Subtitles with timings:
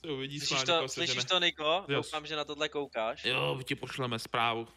[0.00, 1.64] Se uvidí, Slyšíš to, slyšíš to, Niko?
[1.64, 1.84] Jo.
[1.88, 3.24] Doufám, že na tohle koukáš.
[3.24, 4.68] Jo, ti pošleme zprávu.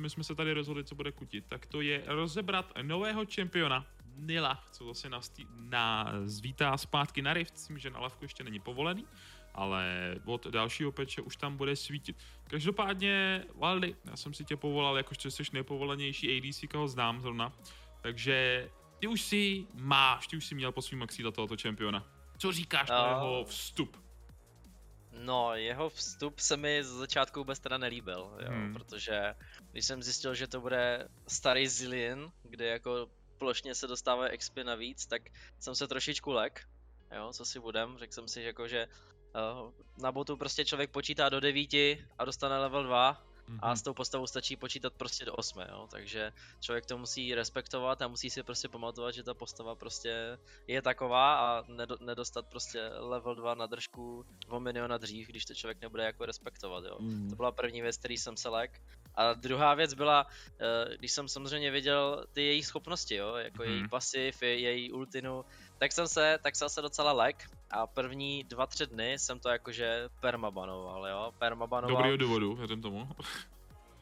[0.00, 1.44] My jsme se tady rozhodli, co bude kutit.
[1.48, 3.86] Tak to je rozebrat nového čempiona
[4.16, 7.54] Nila, co zase nás, na, zvítá zpátky na Rift.
[7.54, 9.06] Myslím, že na lavku ještě není povolený,
[9.54, 12.16] ale od dalšího peče už tam bude svítit.
[12.44, 17.52] Každopádně, Valdy, já jsem si tě povolal, jakožto jsi nejpovolenější ADC, koho znám zrovna.
[18.00, 18.68] Takže
[19.04, 22.06] ty už si máš, ty už si měl po svým maxíle tohoto čempiona.
[22.38, 24.00] Co říkáš na A- jeho vstup?
[25.12, 28.72] No, jeho vstup se mi z začátku vůbec teda nelíbil, jo, Hmm.
[28.74, 29.34] protože
[29.72, 35.06] když jsem zjistil, že to bude starý Zillion, kde jako plošně se dostávají expy navíc,
[35.06, 35.22] tak
[35.60, 36.68] jsem se trošičku lek,
[37.16, 38.86] jo, co si budem, řekl jsem si, že jako, že
[39.66, 41.74] uh, na botu prostě člověk počítá do 9
[42.18, 43.22] a dostane level 2
[43.60, 43.76] a Mhm.
[43.76, 48.08] s tou postavou stačí počítat prostě do 8, jo, takže člověk to musí respektovat a
[48.08, 53.34] musí si prostě pamatovat, že ta postava prostě je taková a nedo, nedostat prostě level
[53.34, 56.96] 2 na držku 2 miliona dřív, když to člověk nebude jako respektovat, jo.
[57.00, 57.30] Mm.
[57.30, 58.80] To byla první věc, který jsem se lek.
[59.14, 60.26] A druhá věc byla,
[60.60, 63.72] eh, když jsem samozřejmě viděl ty její schopnosti, jo, jako Mhm.
[63.72, 65.44] její pasiv, je- její ultinu,
[65.78, 67.44] tak jsem se, tak jsem se docela lek
[67.74, 71.96] a první dva, tři dny jsem to jakože permabanoval, jo, permabanoval.
[71.96, 73.08] Dobrýho důvodu, věřím tomu.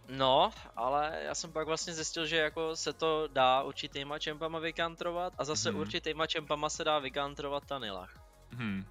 [0.09, 5.33] No, ale já jsem pak vlastně zjistil, že jako se to dá určitýma čempama vykantrovat
[5.39, 5.81] a zase Mhm.
[5.81, 8.20] určitýma čempama se dá vykantrovat ta Nilach.
[8.53, 8.84] Hmm.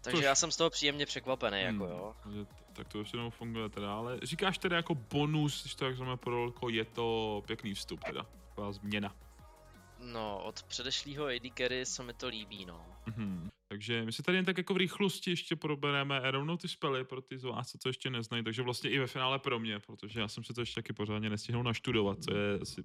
[0.00, 1.92] Takže Což- já jsem z toho příjemně překvapený, jako Hmm.
[1.92, 2.14] jo.
[2.22, 5.84] Takže t- Tak to ještě jenom funguje teda, ale říkáš teda jako bonus, když to
[5.84, 9.14] jak znamená pro rolko, je to pěkný vstup teda, taková změna.
[10.00, 12.86] No, od předešlého AD carry se mi to líbí, no.
[13.06, 13.48] Mhm.
[13.68, 17.20] Takže my si tady jen tak jako v rychlosti ještě probereme rovnou ty spely pro
[17.20, 20.20] ty z vás, co to ještě neznají, takže vlastně i ve finále pro mě, protože
[20.20, 22.84] já jsem se to ještě taky pořádně nestihnul naštudovat, co je asi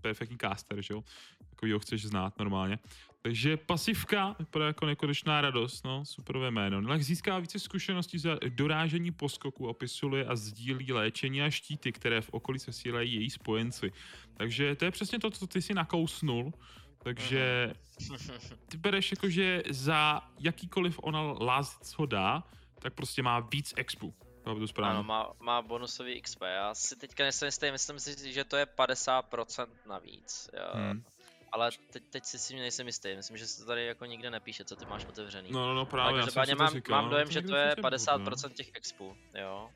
[0.00, 1.04] perfektní caster, že jo?
[1.50, 2.78] Takový ho chceš znát normálně.
[3.22, 6.80] Takže pasivka vypadá jako nekonečná radost, no, superové jméno.
[6.80, 12.28] Nilach získá více zkušeností za dorážení poskoku, opisuje a sdílí léčení a štíty, které v
[12.30, 13.92] okolí se sílají její spojenci.
[14.36, 16.52] Takže to je přesně to, co ty si nakousnul.
[17.06, 17.72] Takže
[18.68, 22.42] ty bereš jako, že za jakýkoliv ona last ho dá,
[22.78, 24.14] tak prostě má víc expu.
[24.44, 24.90] To správně.
[24.90, 26.42] Ano, má, má bonusový XP.
[26.42, 30.50] Já si teďka nejsem jistý, myslím si, že to je 50% navíc.
[30.52, 30.70] Jo.
[30.74, 31.04] Hmm.
[31.52, 34.64] Ale teď, teď si si nejsem jistý, myslím, že se to tady jako nikde nepíše,
[34.64, 35.50] co ty máš otevřený.
[35.52, 37.02] No, no, no, právě, já jsem si každopádně to mám, říkal.
[37.02, 39.70] mám dojem, že to je přece bude, 50% těch expů, jo.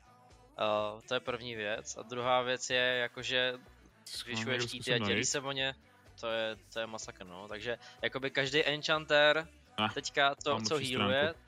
[0.93, 1.97] Uh, to je první věc.
[1.97, 3.53] A druhá věc je, jakože
[4.05, 5.75] Schválně, zvyšuje kdo štíty a dělí se o ně,
[6.21, 7.47] to je, to je masakr, no.
[7.47, 11.39] Takže jakoby každý enchanter, Ah, teďka to, co healuje, stránku.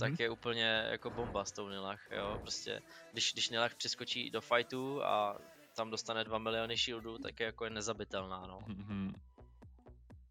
[0.00, 0.16] tak Mhm.
[0.22, 2.38] je úplně jako bomba s tou Nilach, jo.
[2.40, 5.38] Prostě, když, když Nilach přeskočí do fightu a
[5.76, 8.58] tam dostane 2 miliony shieldů, tak je jako je nezabitelná, no.
[8.66, 9.12] Mhm.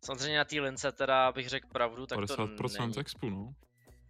[0.06, 2.98] Samozřejmě na té lince teda bych řekl pravdu, tak to 50% není.
[3.00, 3.54] expu, no.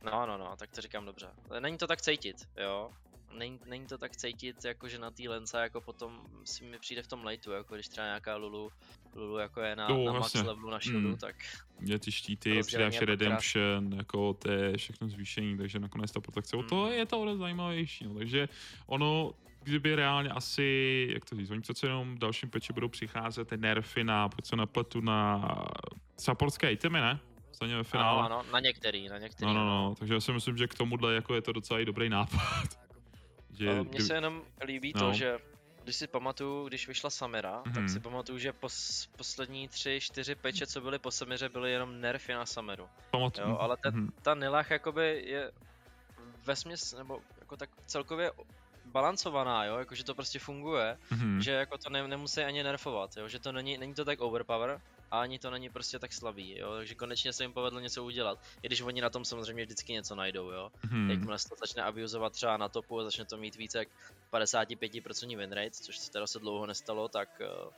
[0.03, 1.27] No, no, no, tak to říkám dobře.
[1.59, 2.91] Není to tak cítit, jo.
[3.33, 7.03] Není, není to tak cítit, jako že na té lence, jako potom si mi přijde
[7.03, 8.71] v tom lateu, jako když třeba nějaká Lulu,
[9.15, 10.49] Lulu jako je na, Jo, na max jasně.
[10.49, 11.17] levelu na shieldu, Mm.
[11.17, 11.35] tak
[11.85, 16.63] Je ty štíty, přidáš redemption, jako to je všechno zvýšení, takže nakonec ta protekce, Mm.
[16.63, 18.13] to je to zajímavější, no.
[18.15, 18.49] takže
[18.85, 19.33] ono,
[19.63, 24.03] kdyby reálně asi, jak to říct, oni přece jenom v dalším peči budou přicházet nerfy
[24.03, 25.47] na, pojď se na pletu na
[26.19, 27.19] supportské itemy, ne?
[27.51, 28.25] Stejně ve ano, finále.
[28.25, 29.47] ano, na některý, na některý.
[29.47, 29.89] No, no, ano.
[29.89, 32.86] no, takže já si myslím, že k tomuhle jako je to docela i dobrý nápad.
[33.57, 35.01] Že, Mně se jenom líbí No.
[35.01, 35.37] to, že
[35.83, 37.73] když si pamatuju, když vyšla Samira, Mhm.
[37.73, 42.01] tak si pamatuju, že pos, poslední tři, čtyři peče, co byly po Samiře, byly jenom
[42.01, 42.89] nerfy na Samiru.
[43.11, 43.47] pamatuju.
[43.47, 44.09] Jo, ale ten, Mhm.
[44.21, 45.51] ta Nilach jakoby je
[46.45, 48.31] vesměs, nebo jako tak celkově
[48.85, 51.41] balancovaná, jo, jakože to prostě funguje, Mhm.
[51.41, 54.79] že jako to ne, nemusí ani nerfovat, jo, že to není, není to tak overpower,
[55.11, 58.39] a ani to není prostě tak slabý, jo, takže konečně se jim povedlo něco udělat,
[58.61, 61.11] i když oni na tom samozřejmě vždycky něco najdou, jo, Mhm.
[61.11, 63.87] jakmile se to začne abusovat třeba na topu a začne to mít více jak
[64.31, 67.71] 55% win rate, což se teda se dlouho nestalo, tak uh,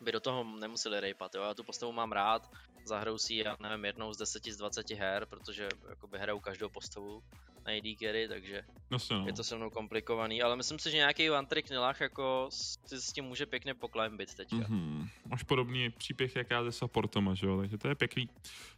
[0.00, 2.50] by do toho nemuseli rejpat, jo, já tu postavu mám rád,
[2.84, 7.22] zahraju si já nevím, jednou z 10 z 20 her, protože jakoby hraju každou postavu
[7.66, 9.26] AD carry, takže Jasně, no.
[9.26, 13.00] je to se mnou komplikovaný, ale myslím si, že nějaký one trick nilach jako si
[13.00, 14.56] s tím může pěkně poklimbit teďka.
[14.56, 15.08] Mhm.
[15.26, 18.28] Máš podobný příběh jak já se supportama, že jo, takže to je pěkný.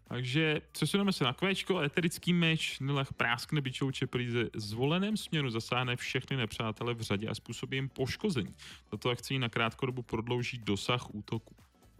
[0.09, 5.97] Takže přesuneme se na kvéčko, eterický meč, Nilach práskne bičou čepelí ze zvoleném směru, zasáhne
[5.97, 8.55] všechny nepřátele v řadě a způsobí jim poškození.
[8.91, 11.55] Tato akce na krátkou dobu prodlouží dosah útoku.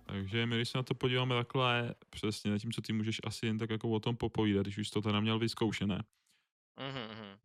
[0.07, 3.47] Takže my, když se na to podíváme takhle přesně, na tím, co ty můžeš asi
[3.47, 6.03] jen tak jako o tom popovídat, když už to teda měl vyzkoušené.
[6.77, 7.39] Mhm, mhm.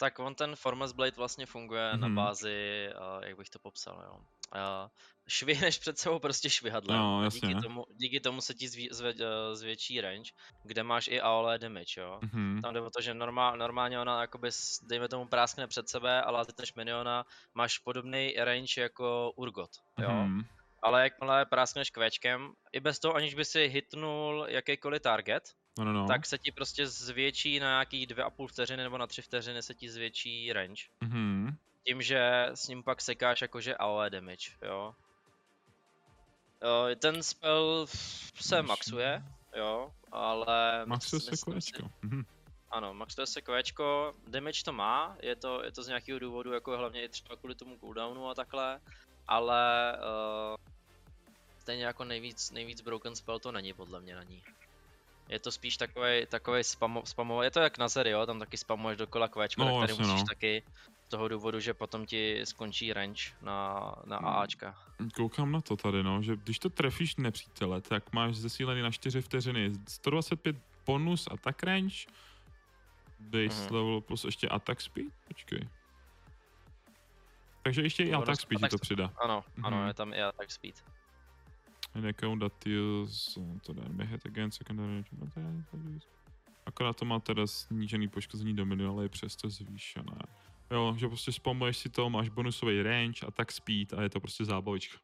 [0.00, 2.00] Tak on ten Formless Blade vlastně funguje mm-hmm.
[2.00, 2.16] na Mhm.
[2.16, 4.14] bázi, uh, jak bych to popsal, jo.
[4.54, 4.88] Uh,
[5.28, 6.98] švihneš před sebou prostě švihadlem.
[6.98, 7.62] No, jasně, díky, ne?
[7.62, 9.18] tomu, díky tomu se ti zví, zve, uh,
[9.54, 10.30] zvětší range,
[10.64, 12.18] kde máš i AOE damage, jo.
[12.22, 12.60] Mhm.
[12.62, 14.50] Tam jde o to, že normál, normálně ona jakoby,
[14.88, 17.24] dejme tomu, práskne před sebe a lázitneš miniona,
[17.54, 20.10] máš podobný range jako Urgot, jo.
[20.12, 20.40] Mhm.
[20.82, 25.42] Ale jakmile práskneš kvéčkem, i bez toho, aniž by si hitnul jakýkoliv target,
[25.78, 26.06] No, no, no.
[26.06, 29.62] tak se ti prostě zvětší na nějaký dvě a půl vteřiny nebo na tři vteřiny
[29.62, 30.82] se ti zvětší range.
[31.00, 31.56] Mhm.
[31.86, 34.94] Tím, že s ním pak sekáš jakože AOE damage, jo.
[36.96, 37.86] Ten spell
[38.34, 39.22] se maxuje,
[39.56, 40.86] jo, ale...
[40.86, 41.90] Maxuje se kolečko.
[42.02, 42.24] Mhm.
[42.70, 46.76] Ano, maxuje se kvéčko, damage to má, je to, je to z nějakého důvodu, jako
[46.76, 48.80] hlavně i třeba kvůli tomu cooldownu a takhle,
[49.28, 50.56] ale uh,
[51.58, 54.42] stejně jako nejvíc, nejvíc broken spell to není podle mě na ní.
[55.28, 58.56] Je to spíš takový takový spamo, spamový, je to jak na Zeri, jo, tam taky
[58.56, 60.26] spamuješ dokola kvéčko, No, tak jasně, musíš no.
[60.26, 60.62] taky
[61.06, 64.26] z toho důvodu, že potom ti skončí range na, na Hmm.
[64.26, 64.74] AAčka.
[65.14, 69.20] Koukám na to tady, no, že když to trefíš nepřítele, tak máš zesílený na 4
[69.22, 71.96] vteřiny 125 bonus attack range,
[73.20, 73.74] base Mhm.
[73.74, 75.68] level plus ještě attack speed, počkej.
[77.62, 78.80] Takže ještě i attack speed ti attack to speed.
[78.80, 79.12] přidá.
[79.24, 79.86] Ano, ano, Mhm.
[79.86, 80.84] je tam i attack speed.
[81.94, 85.04] That deals to then hit again secondary
[86.66, 90.18] Akorát to má teda snížený poškození do milionu, ale je přesto zvýšené.
[90.72, 94.44] Jo, že prostě spamuješ si to, máš bonusový range, attack speed a je to prostě
[94.44, 94.98] zábavička.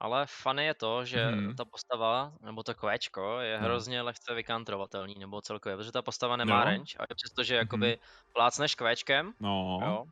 [0.00, 1.56] Ale funny je to, že Mhm.
[1.56, 3.58] ta postava, nebo to kvéčko, je No.
[3.58, 6.64] hrozně lehce vykantrovatelný, nebo celkově, protože ta postava nemá Jo.
[6.64, 7.98] range, a přestože jakoby
[8.32, 9.50] plácneš kvéčkem, No,
[9.84, 10.04] jo,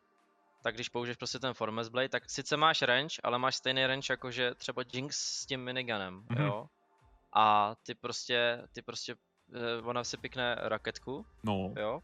[0.62, 4.12] tak když použiješ prostě ten Formless Blade, tak sice máš range, ale máš stejný range
[4.12, 6.42] jako že třeba Jinx s tím miniganem, Mhm.
[6.42, 6.66] jo.
[7.32, 9.14] A ty prostě, ty prostě,
[9.54, 11.74] eh, ona si pikne raketku, no.
[11.76, 12.02] jo,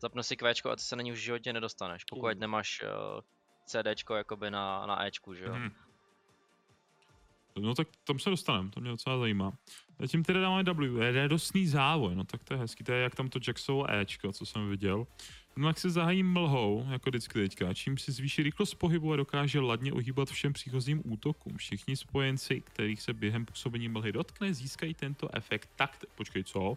[0.00, 2.34] zapne si kvéčko a ty se na ní už v životě nedostaneš, pokud Uh.
[2.34, 3.20] nemáš uh,
[3.66, 5.54] CDčko jakoby na, na Ečku, že jo.
[5.54, 5.72] Mhm.
[7.56, 9.52] No tak tam se dostaneme, to mě docela zajímá.
[9.98, 13.14] Zatím teda dáme W, je radostný závoj, no tak to je hezký, to je jak
[13.14, 15.06] tam to Jacksovo Ečko, co jsem viděl.
[15.56, 19.92] No se zahájí mlhou, jako vždycky teďka, čím si zvýší rychlost pohybu a dokáže ladně
[19.92, 21.56] ohýbat všem příchozím útokům.
[21.56, 25.96] Všichni spojenci, kterých se během působení mlhy dotkne, získají tento efekt tak...
[26.14, 26.76] Počkej, co?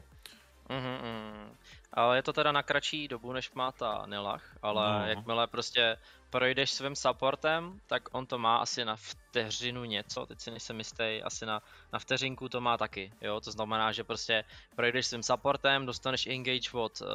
[0.70, 1.58] Mhm, mhm.
[1.94, 5.06] Ale je to teda na kratší dobu, než má ta Nilach, ale no.
[5.06, 5.98] jakmile prostě
[6.30, 11.22] projdeš svým supportem, tak on to má asi na vteřinu něco, teď si nejsem jistý,
[11.24, 11.62] asi na,
[11.94, 14.44] na vteřinku to má taky, jo, to znamená, že prostě
[14.76, 17.08] projdeš svým supportem, dostaneš engage od uh,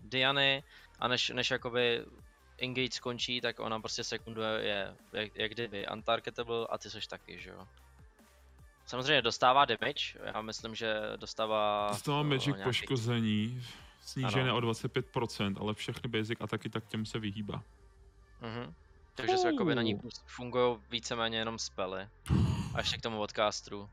[0.00, 0.62] Diany
[1.00, 2.04] a než, než jakoby
[2.58, 7.40] engage skončí, tak ona prostě sekundu je jak, jak kdyby untargetable a ty seš taky,
[7.40, 7.68] že jo.
[8.86, 11.88] Samozřejmě dostává damage, já myslím, že dostává...
[11.90, 13.62] Dostává eh, magic nějakých- poškození,
[14.00, 14.56] snížené Ano.
[14.56, 17.62] o 25%, ale všechny basic ataky tak těm se vyhýbá.
[18.40, 18.74] Mhm.
[19.14, 22.08] Takže se jakoby na ní fungují víceméně jenom spely.
[22.74, 23.90] A ještě k tomu od casterů.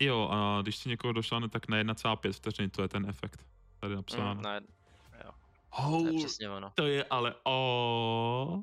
[0.00, 3.46] Jo, a když si někoho došláne, tak na 1,5 vteřiny, to je ten efekt.
[3.80, 4.34] Tady napsáno.
[4.34, 4.66] Mm,
[5.76, 6.72] ne, to je přesně ono.
[6.74, 8.58] to je ale o.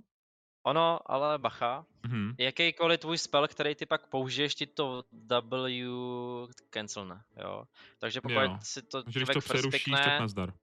[0.64, 2.36] Ono, ale bacha, Mhm.
[2.40, 5.04] jakýkoliv tvůj spell, který ty pak použiješ, ti to
[5.42, 7.64] W cancelne, jo.
[8.00, 8.58] Takže pokud Jo.
[8.62, 10.54] si to Takže když člověk to first přerušíš, tak pickne, nazdar.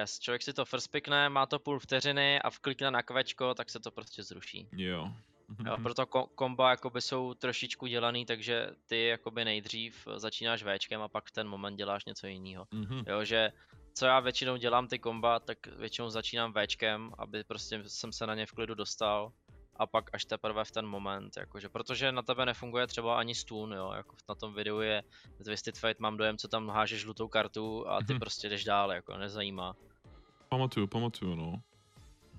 [0.00, 3.70] yes, člověk si to first pickne, má to půl vteřiny a vklikne na kvečko, tak
[3.70, 4.68] se to prostě zruší.
[4.72, 5.04] Jo.
[5.48, 5.82] Mhm, Jo, mhm.
[5.82, 11.24] proto ko- komba jakoby jsou trošičku dělaný, takže ty jakoby nejdřív začínáš Včkem a pak
[11.28, 12.66] v ten moment děláš něco jiného.
[12.70, 13.04] Mhm.
[13.08, 13.52] Jo, že
[13.94, 18.34] co já většinou dělám ty komba, tak většinou začínám Včkem, aby prostě jsem se na
[18.34, 19.32] ně v klidu dostal
[19.76, 23.72] a pak až teprve v ten moment, jakože, protože na tebe nefunguje třeba ani stun,
[23.72, 25.02] jo, jako na tom videu je
[25.44, 28.20] Twisted Fight, mám dojem, co tam hážeš žlutou kartu a ty Mhm.
[28.20, 29.74] prostě jdeš dál, jako nezajímá.
[30.48, 31.62] Pamatuju, pamatuju, no.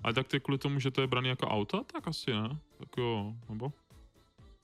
[0.04, 2.48] Ale tak ty kvůli tomu, že to je braný jako auta, tak asi ne?
[2.78, 3.72] Tak jo, nebo?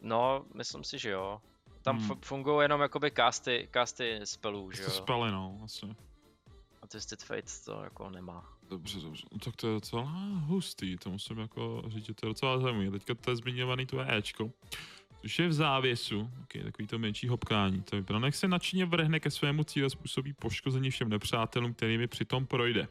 [0.01, 1.41] No, myslím si, že jo.
[1.83, 2.21] Tam Hmm.
[2.25, 4.91] fungují jenom jakoby casty, casty spellů, že jo.
[4.91, 5.87] spali, no, asi.
[6.91, 8.53] Twisted Fate to jako nemá.
[8.71, 9.27] Dobře, dobře.
[9.33, 10.03] No, tak to je docela
[10.47, 12.91] hustý, to musím jako říct, že to je docela zajímavé.
[12.91, 14.51] Teďka to je zmiňovaný tvoje Ečko.
[15.23, 17.83] Což je v závěsu, okay, takový to menší hopkání.
[17.83, 22.47] To vypadá, jak se nadšeně vrhne ke svému cíli způsobí poškození všem nepřátelům, kterými přitom
[22.47, 22.89] projde.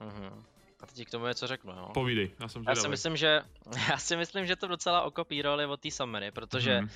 [0.00, 0.44] Mhm.
[0.80, 1.88] A teď k tomu něco řeknu, jo.
[1.94, 3.40] Povídej, já jsem Já si myslím, že,
[3.90, 6.90] já si myslím, že to docela okopírali od té Summery, protože Mhm.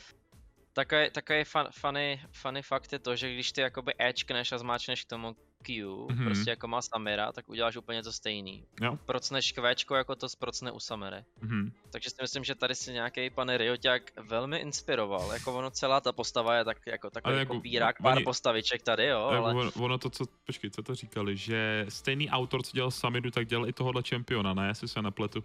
[0.73, 5.05] Takový, takový fun, funny, funny fakt je to, že když ty jakoby Edgekneš a zmáčneš
[5.05, 6.07] k tomu Q, Mhm.
[6.19, 6.25] mm-hmm.
[6.25, 8.65] prostě jako má Samira, tak uděláš úplně to stejný.
[8.83, 8.99] Jo.
[9.07, 11.25] Procneš kvéčko jako to procne u Samiry.
[11.41, 11.73] Mhm.
[11.91, 15.33] Takže si myslím, že tady si nějaký pan Rioťák velmi inspiroval.
[15.33, 18.25] Jako ono celá ta postava je tak jako takový Ale jako jako pírák, pár oni-
[18.25, 19.55] postaviček tady, jo, Ale...
[19.55, 23.47] Ono, ono to, co, počkej, co to říkali, že stejný autor, co dělal Samidu, tak
[23.47, 24.69] dělal i tohohle čempiona, ne?
[24.69, 25.45] Jestli se nepletu.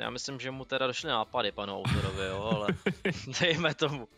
[0.00, 2.68] já myslím, že mu teda došly nápady panu autorovi, jo, ale
[3.40, 4.08] dejme tomu.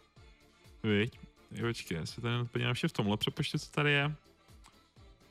[0.82, 1.18] Viď?
[1.50, 4.14] Jo, počkej, já se tady podívám ještě v tomhle přepočtu, co tady je.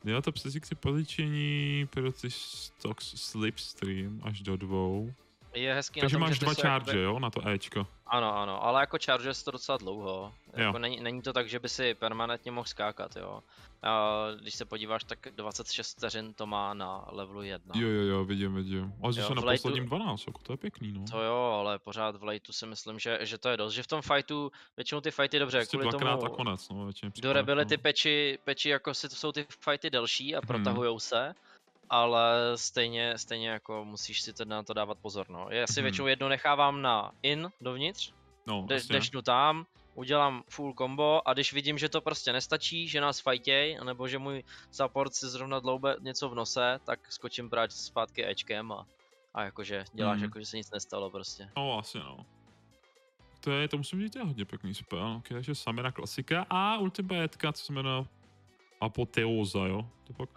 [0.07, 5.13] Jo, to přesíky pozičení, proti stocks slipstream až do dvou.
[5.57, 7.87] Je hezký Takže na tom, máš že dva charge, jakoby- jo, na to Ečko.
[8.07, 10.33] Ano, ano, ale jako charge to docela dlouho.
[10.57, 10.63] Jo.
[10.63, 13.43] Jako není, není, to tak, že by si permanentně mohl skákat, jo.
[13.83, 14.11] A
[14.41, 17.73] když se podíváš, tak 26 vteřin to má na levelu 1.
[17.81, 18.93] Jo, jo, jo, vidím, vidím.
[19.03, 21.05] Ale zase na lejtu- posledním 12, jako to je pěkný, no.
[21.11, 23.73] To jo, ale pořád v lejtu si myslím, že, že to je dost.
[23.73, 26.83] Že v tom fightu, většinou ty fighty dobře, Prostě kvůli dvakrát tomu a konec, no,
[26.85, 27.81] většině do rebelity no.
[27.81, 30.47] peči, peči jako si to jsou ty fighty delší a Mhm.
[30.47, 31.33] protahujou se,
[31.89, 35.47] ale stejně, stejně jako musíš si teda na to dávat pozor, no.
[35.49, 35.83] Já si Mhm.
[35.83, 38.11] většinou jedno nechávám na in dovnitř,
[38.47, 38.93] No, de- jasně.
[38.93, 39.65] dešnu tam,
[39.95, 44.17] udělám full combo a když vidím, že to prostě nestačí, že nás fajtěj, nebo že
[44.19, 48.85] můj support si zrovna dloube něco v nose, tak skočím brát zpátky Ečkem a,
[49.33, 50.23] a jakože děláš Mhm.
[50.23, 51.49] jako, že se nic nestalo prostě.
[51.57, 52.25] No, asi no.
[53.39, 55.15] To je, to musím říct, je hodně pěkný spell.
[55.17, 58.05] Okay, takže Samira klasika a ultimatka, co se jmenuje
[58.81, 59.89] Apoteóza, jo?
[60.07, 60.29] To pak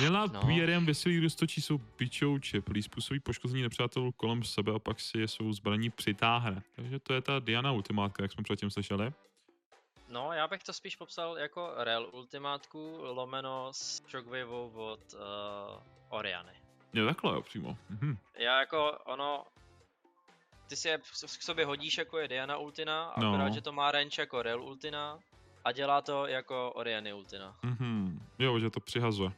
[0.00, 0.32] Měla no.
[0.32, 0.42] no.
[0.46, 5.28] běrem veselý roztočí jsou bičou čeplí, způsobí poškození nepřátelů kolem sebe a pak si je
[5.28, 6.62] svou zbraní přitáhne.
[6.76, 9.12] Takže to je ta Diana ultimátka, jak jsme předtím slyšeli.
[10.08, 15.20] No, já bych to spíš popsal jako rel ultimátku lomeno s shockwaveou od uh,
[16.08, 16.52] Oriany.
[16.92, 17.76] Je takhle, jo, přímo.
[17.90, 18.18] Mhm.
[18.38, 19.44] Já jako ono,
[20.68, 20.98] ty si je
[21.38, 23.28] k sobě hodíš jako je Diana Ultina, No.
[23.28, 25.18] akorát, že to má range jako Rel Ultina
[25.68, 27.56] a dělá to jako Oriany Ultina.
[27.62, 28.26] Mhm.
[28.38, 29.32] Jo, že to přihazuje.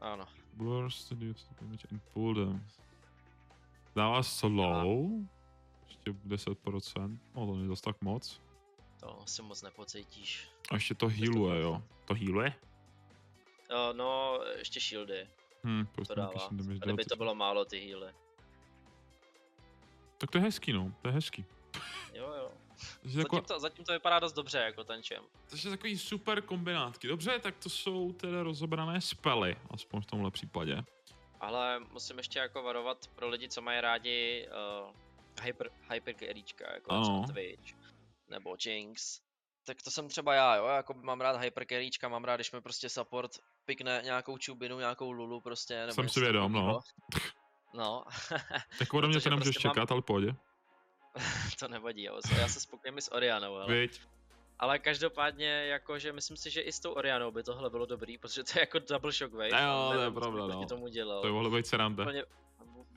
[0.00, 0.28] Ano.
[0.52, 2.66] Burst, reduce damage and pull them.
[3.96, 5.10] Dává slow.
[5.86, 7.18] Ještě 10%.
[7.34, 8.40] No to není zase tak moc.
[9.00, 10.48] To si moc nepocítíš.
[10.70, 11.82] A ještě to healuje, jo.
[12.04, 12.54] To healuje?
[13.70, 15.28] Uh, no, ještě shieldy
[15.64, 16.48] Hm, to prostě dává.
[16.50, 18.12] damage Kdyby to bylo málo ty healy.
[20.18, 20.92] Tak to je hezký, no.
[21.02, 21.44] To je hezký.
[22.14, 22.50] Jo, jo.
[23.02, 25.22] Takže, jako, Zatím to, zatím to vypadá dost dobře jako ten čem.
[25.50, 27.08] takže takový super kombinátky.
[27.08, 30.82] Dobře, tak to jsou teda rozebrané spely, aspoň v tomhle případě.
[31.40, 34.48] Ale musím ještě jako varovat pro lidi, co mají rádi
[34.84, 34.90] uh,
[35.42, 37.24] hyper, hyper carryčka, jako Ano.
[37.32, 37.72] Twitch
[38.28, 39.20] nebo Jinx.
[39.66, 42.60] Tak to jsem třeba já, jo, jako mám rád hyper carryčka, mám rád, když mi
[42.60, 43.30] prostě support
[43.64, 46.80] pikne nějakou čubinu, nějakou lulu prostě, nebo Jsem si vědom, no.
[47.74, 48.04] No,
[48.78, 50.34] Tak ode mě to nemůžeš prostě mám- čekat, ale pohodě.
[51.58, 52.20] to nevadí, jo.
[52.38, 54.00] Já se spokojím i s Orianou, ale, Viď?
[54.58, 58.44] ale každopádně, jakože myslím si, že i s tou Orianou by tohle bylo dobrý, protože
[58.44, 59.48] to je jako double shockwave.
[59.48, 60.66] Jo, a to je pravda, no.
[60.66, 61.20] tomu dělal.
[61.20, 62.02] To je mohlo být sranda.
[62.02, 62.24] úplně,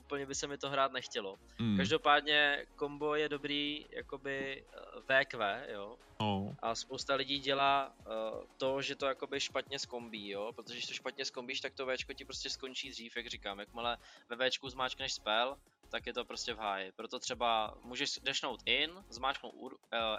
[0.10, 1.38] úplně by se mi to hrát nechtělo.
[1.60, 1.78] Mm.
[1.78, 5.98] Každopádně kombo je dobrý jakoby eh, VQ, jo.
[6.22, 6.56] No.
[6.60, 10.52] A spousta lidí dělá uh, to, že to jakoby špatně skombí, jo.
[10.56, 13.60] Protože když to špatně skombíš, tak to Včko ti prostě skončí dřív, jak říkám.
[13.60, 13.98] Jakmile
[14.30, 15.58] ve Včku zmáčkneš spell,
[15.90, 16.92] tak je to prostě v háji.
[16.92, 19.70] Proto třeba můžeš dešnout in, zmáčknout uh,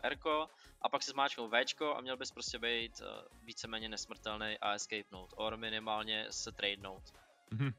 [0.08, 0.48] Rko
[0.82, 3.06] a pak si zmáčknout Včko a měl bys prostě být uh,
[3.46, 5.34] víceméně nesmrtelný a escapenout.
[5.36, 7.02] Or minimálně se tradenout.
[7.50, 7.70] Mhm.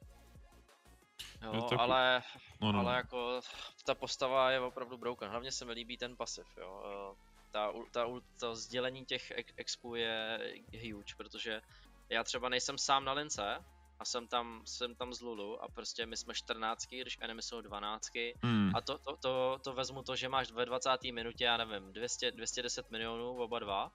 [1.41, 2.23] Jo, to jako- ale
[2.61, 2.79] No, no.
[2.79, 3.41] ale jako
[3.85, 5.29] ta postava je opravdu broken.
[5.29, 6.83] Hlavně se mi líbí ten pasiv, jo.
[7.17, 8.05] Eh, Ta, ta,
[8.39, 10.39] to sdělení těch ex- expů je
[10.81, 11.61] huge, protože
[12.09, 13.63] já třeba nejsem sám na lince
[14.01, 17.61] a jsem tam, jsem tam z Lulu a prostě my jsme 14, když enemy jsou
[17.61, 18.01] 12
[18.43, 18.71] Mm.
[18.75, 20.89] a to, to, to, to vezmu to, že máš ve 20.
[21.13, 23.91] minutě, já nevím, 200, 210 milionů oba dva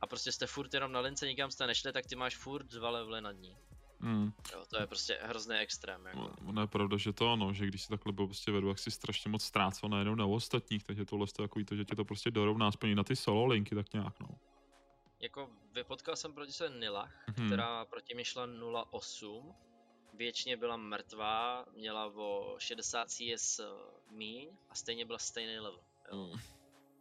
[0.00, 2.90] a prostě jste furt jenom na lince, nikam jste nešli, tak ty máš furt dva
[2.90, 3.56] levely nad ní.
[4.00, 4.32] Mm.
[4.52, 6.18] Jo, to je prostě hrozný extrém, jako.
[6.18, 8.78] No, Ono je pravda, že to ano, že když si takhle byl prostě vedu, jak
[8.78, 12.04] si strašně moc ztrácel najednou na ostatních, takže tohle je takový to, že tě to
[12.04, 14.28] prostě dorovná aspoň na ty solo linky, tak nějak no.
[15.20, 17.46] Jako vypotkal jsem proti sebe Nilach, Mhm.
[17.46, 19.54] která proti mě šla 0,8.
[20.14, 23.60] Věčně byla mrtvá, měla o 60 CS
[24.10, 25.80] míň a stejně byla stejný level.
[26.12, 26.16] Jo.
[26.16, 26.40] Mm.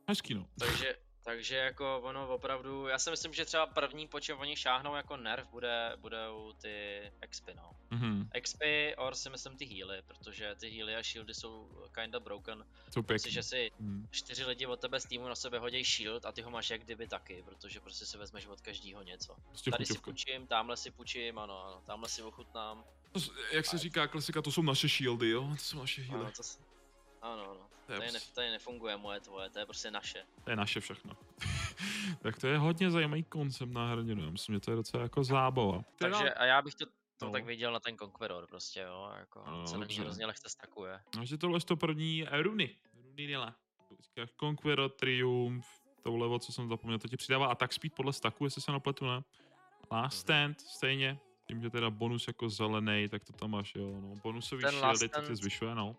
[0.09, 0.47] Hezký no.
[0.59, 4.95] Takže, takže jako ono opravdu, já si myslím, že třeba první, po čem oni šáhnou
[4.95, 7.71] jako nerv, bude, budou ty expy, no.
[7.91, 8.29] Mhm.
[8.34, 11.70] Expy, or si myslím ty healy, protože ty healy a shieldy jsou
[12.01, 12.65] kinda broken.
[12.94, 13.32] Jsou Prostě, pěkný.
[13.32, 14.08] že si Mm.
[14.12, 16.82] čtyři lidi od tebe z týmu na sebe hodí shield a ty ho máš jak
[16.82, 19.36] kdyby taky, protože prostě si vezmeš od každého něco.
[19.48, 20.06] Prostě Tady si chuťovka.
[20.12, 22.84] půjčím, tamhle si půjčím, ano, ano, tamhle si ochutnám.
[23.12, 23.20] To
[23.51, 25.48] Jak se říká klasika, to jsou naše shieldy, jo?
[25.50, 26.24] To jsou naše healy.
[26.25, 26.44] Ano, to
[27.22, 27.67] ano, ano.
[27.86, 30.24] To je, Tady, ne, prostě- tady nefunguje moje tvoje, to je prostě naše.
[30.44, 31.13] to je naše všechno.
[32.22, 34.24] tak to je hodně zajímavý koncept na hrdinu.
[34.24, 35.82] Já myslím, že to je docela jako zábava.
[35.98, 36.86] Takže a já bych to,
[37.17, 37.31] to No.
[37.31, 39.93] tak viděl na ten Conqueror prostě, jo, jako No, se na dobře.
[39.93, 41.00] ní hrozně lehce stakuje.
[41.17, 42.75] No, že tohle je to první runy.
[43.03, 43.55] Runy Nila.
[44.39, 45.67] Conqueror, Triumph,
[46.03, 49.24] tohle, co jsem zapomněl, to ti přidává attack speed podle staku, jestli se napletu, ne?
[49.91, 50.21] Last Mhm.
[50.21, 51.19] stand, stejně.
[51.47, 54.15] Tím, že teda bonus jako zelený, tak to tam máš, jo, no.
[54.24, 55.95] Bonusový Ten shieldy, to stand- zvyšuje, no.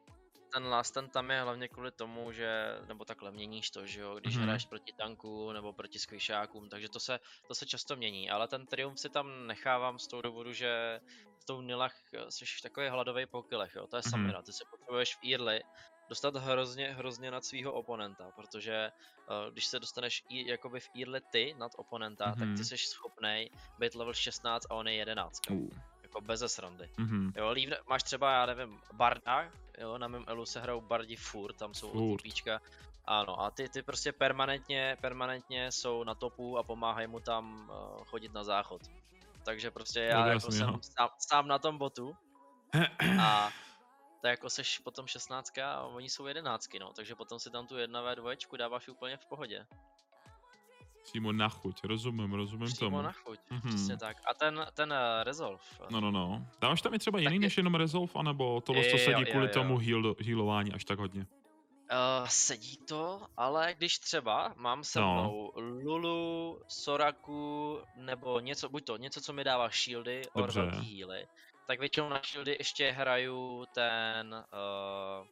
[0.53, 4.15] Ten last ten tam je hlavně kvůli tomu, že, nebo takhle měníš to, že jo,
[4.21, 4.43] když Mhm.
[4.43, 4.47] mm-hmm.
[4.47, 8.67] hraješ proti tanku nebo proti squishákům, takže to se, to se často mění, ale ten
[8.67, 11.01] triumf si tam nechávám z toho důvodu, že
[11.39, 14.11] v tou Nilach eh, jsi takový hladový po killech, jo, to je Mhm.
[14.11, 15.61] Samira, ty se potřebuješ v early
[16.09, 18.91] dostat hrozně, hrozně nad svého oponenta, protože
[19.31, 22.39] uh, když se dostaneš i, jakoby v early ty nad oponenta, mm-hmm.
[22.39, 22.57] tak Mhm.
[22.57, 25.69] ty jsi schopnej být level 16 a on je 11, Uh.
[26.03, 26.91] jako bez srandy.
[26.99, 27.33] Mhm.
[27.37, 31.57] Jo, lív, máš třeba, já nevím, Barda, jo, na mém elu se hrajou Bardi furt,
[31.57, 32.21] tam jsou Furt.
[32.27, 32.61] OTPčka.
[33.05, 38.05] Ano, a ty, ty prostě permanentně, permanentně jsou na topu a pomáhají mu tam uh,
[38.05, 38.83] chodit na záchod.
[39.45, 42.17] Takže prostě já No, jako jsem sám, sám na tom botu
[43.21, 43.51] a
[44.21, 47.75] to jako seš potom 16 a oni jsou 11, no, takže potom si tam tu
[47.77, 49.67] 1v2 dáváš úplně v pohodě.
[51.09, 53.03] Přímo na chuť, rozumím, rozumím Přímo tomu.
[53.03, 53.69] na chuť, Mhm.
[53.69, 54.17] přesně tak.
[54.31, 55.59] A ten, ten uh, Resolve,
[55.91, 56.47] No, no, no.
[56.61, 59.27] Dáváš tam i třeba jiný je- než jenom Resolve, anebo tohle to Jo, sedí jo,
[59.31, 59.53] kvůli jo.
[59.53, 61.27] tomu heal, healování až tak hodně?
[62.21, 65.13] Uh, sedí to, ale když třeba mám se No.
[65.15, 70.61] mnou Lulu, Soraku, nebo něco, buď to něco, co mi dává shieldy, or Dobře.
[70.61, 71.27] velký healy,
[71.67, 75.27] tak většinou na shieldy ještě hraju ten, uh,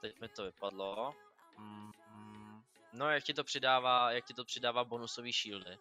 [0.00, 1.14] teď mi to vypadlo,
[1.58, 1.90] mm,
[2.94, 5.78] no jak ti to přidává, jak ti to přidává bonusový shieldy.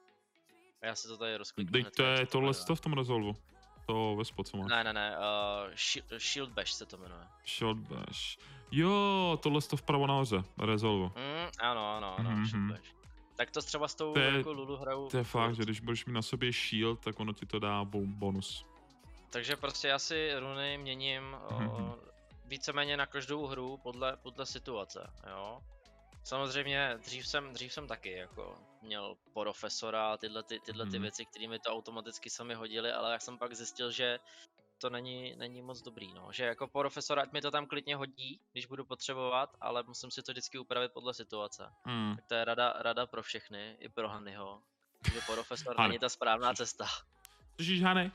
[0.81, 3.35] Já si to tady rozkliknu Teď to je se tohle to v tom Resolvu.
[3.87, 4.69] To ve spod, co máš.
[4.69, 7.27] Ne, ne, ne, uh, shield, shield Bash se to jmenuje.
[7.57, 8.37] Shot bash.
[8.71, 11.05] Jo, tohle to vpravo nahoře, Resolvu.
[11.05, 12.71] Mm, ano, ano, ano, Mhm, shield mhm.
[12.71, 12.93] Bash.
[13.37, 15.79] Tak to třeba s tou To je- jako Lulu hraju To je fakt, že když
[15.79, 18.65] budeš mít na sobě shield, tak ono ti to dá boom, bonus.
[19.29, 21.67] Takže prostě já si runy měním Mhm.
[21.69, 21.97] o,
[22.45, 25.59] víceméně na každou hru podle, podle situace, jo.
[26.23, 31.01] Samozřejmě dřív jsem, dřív jsem taky jako měl profesora a tyhle, ty, tyhle ty Mhm.
[31.01, 34.19] věci, které mi to automaticky sami hodili, ale já jsem pak zjistil, že
[34.77, 36.27] to není, není moc dobrý, no.
[36.31, 40.23] Že jako profesora, ať mi to tam klidně hodí, když budu potřebovat, ale musím si
[40.23, 41.69] to vždycky upravit podle situace.
[41.83, 42.15] Hmm.
[42.15, 44.61] Tak to je rada, rada pro všechny, i pro Hanyho.
[45.13, 46.85] Že profesor není ta správná cesta.
[47.55, 48.11] Slyšíš, Hany?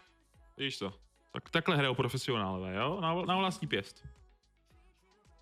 [0.57, 0.95] Víš to.
[1.33, 3.01] Tak, takhle hrajou profesionálové, jo?
[3.01, 4.05] Na, na vlastní pěst.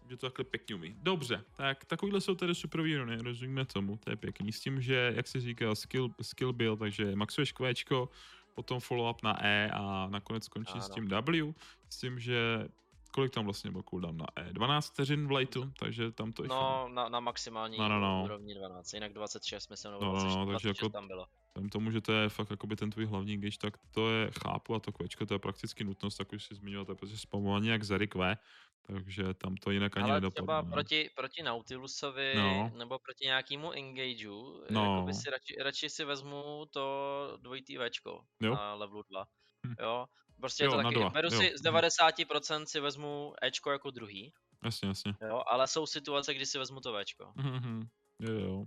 [0.08, 0.96] Že to takhle pěkně umí.
[1.02, 4.52] Dobře, tak takovýhle jsou tedy super výrony, rozumíme tomu, to je pěkný.
[4.52, 8.08] S tím, že, jak jsi říkal, skill, skill build, takže maxuješ kvéčko,
[8.54, 11.54] potom follow up na E a nakonec skončí s tím W,
[11.90, 12.68] s tím, že
[13.12, 14.52] kolik tam vlastně byl cooldown na E?
[14.52, 18.22] 12 vteřin v lightu, takže tam to No, na, na maximální No, no, no.
[18.24, 21.26] úrovni 12, jinak 26 myslím, nebo No, no, 26, no, takže 26 jako- tam bylo.
[21.48, 24.74] Vzhledem tomu, že to je fakt jakoby ten tvůj hlavní gauge, tak to je, chápu,
[24.74, 27.68] a to kvečko, to je prakticky nutnost, tak už si zmiňoval, to je prostě spamování
[27.68, 28.36] jak Zary Q,
[28.82, 30.42] takže tam to jinak ani Ale nedopadne.
[30.42, 30.70] třeba no.
[30.70, 32.70] proti, proti Nautilusovi No.
[32.76, 34.94] nebo proti nějakému engageu, No.
[34.94, 38.54] jakoby si radši, radši si vezmu to dvojitý Včko Jo.
[38.54, 39.24] na levelu 2.
[39.66, 39.74] Hm.
[39.80, 40.06] Jo,
[40.40, 41.40] prostě Jo, je to taky, dva, beru jo.
[41.40, 41.64] si z Hm.
[41.64, 44.32] 90% si vezmu Ečko jako druhý,
[44.64, 45.14] Jasně, jasně.
[45.28, 47.32] jo, ale jsou situace, kdy si vezmu to Včko.
[47.36, 47.88] Mhm,
[48.20, 48.64] jo, jo.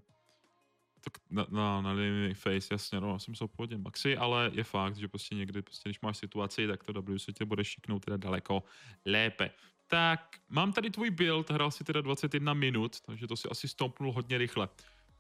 [1.04, 4.64] Tak na, na, na linii face, jasně, no, já jsem se pohodě maxi, ale je
[4.64, 8.06] fakt, že prostě někdy, prostě, když máš situaci, tak to W se tě bude šiknout
[8.06, 8.64] teda daleko
[9.06, 9.52] lépe.
[9.90, 14.12] Tak, mám tady tvůj build, hrál si teda 21 minut, takže to si asi stompnul
[14.14, 14.70] hodně rychle.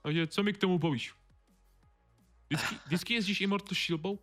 [0.01, 1.13] Takže co mi k tomu povíš?
[2.49, 4.11] Vždycky, vždycky jezdíš Immortal Shieldbow?
[4.13, 4.19] Uh,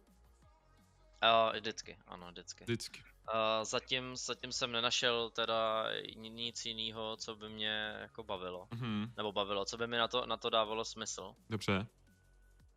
[1.57, 2.65] vždycky, ano, vždycky.
[2.65, 3.01] Vždycky.
[3.01, 5.85] Uh, zatím, zatím jsem nenašel teda
[6.17, 8.69] nic jiného, co by mě jako bavilo.
[8.71, 11.35] Mhm, Nebo bavilo, co by mi na to, na to dávalo smysl.
[11.51, 11.87] dobře.